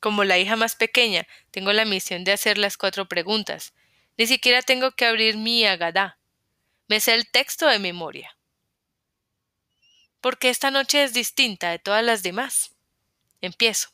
[0.00, 3.72] Como la hija más pequeña, tengo la misión de hacer las cuatro preguntas.
[4.18, 6.18] Ni siquiera tengo que abrir mi agadá.
[6.88, 8.35] Me sé el texto de memoria
[10.26, 12.74] porque esta noche es distinta de todas las demás.
[13.40, 13.90] Empiezo.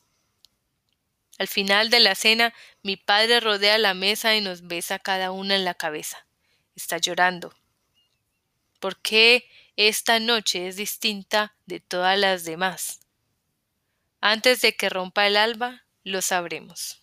[1.37, 5.55] Al final de la cena, mi padre rodea la mesa y nos besa cada una
[5.55, 6.25] en la cabeza.
[6.75, 7.53] Está llorando.
[8.79, 13.01] ¿Por qué esta noche es distinta de todas las demás?
[14.19, 17.02] Antes de que rompa el alba, lo sabremos.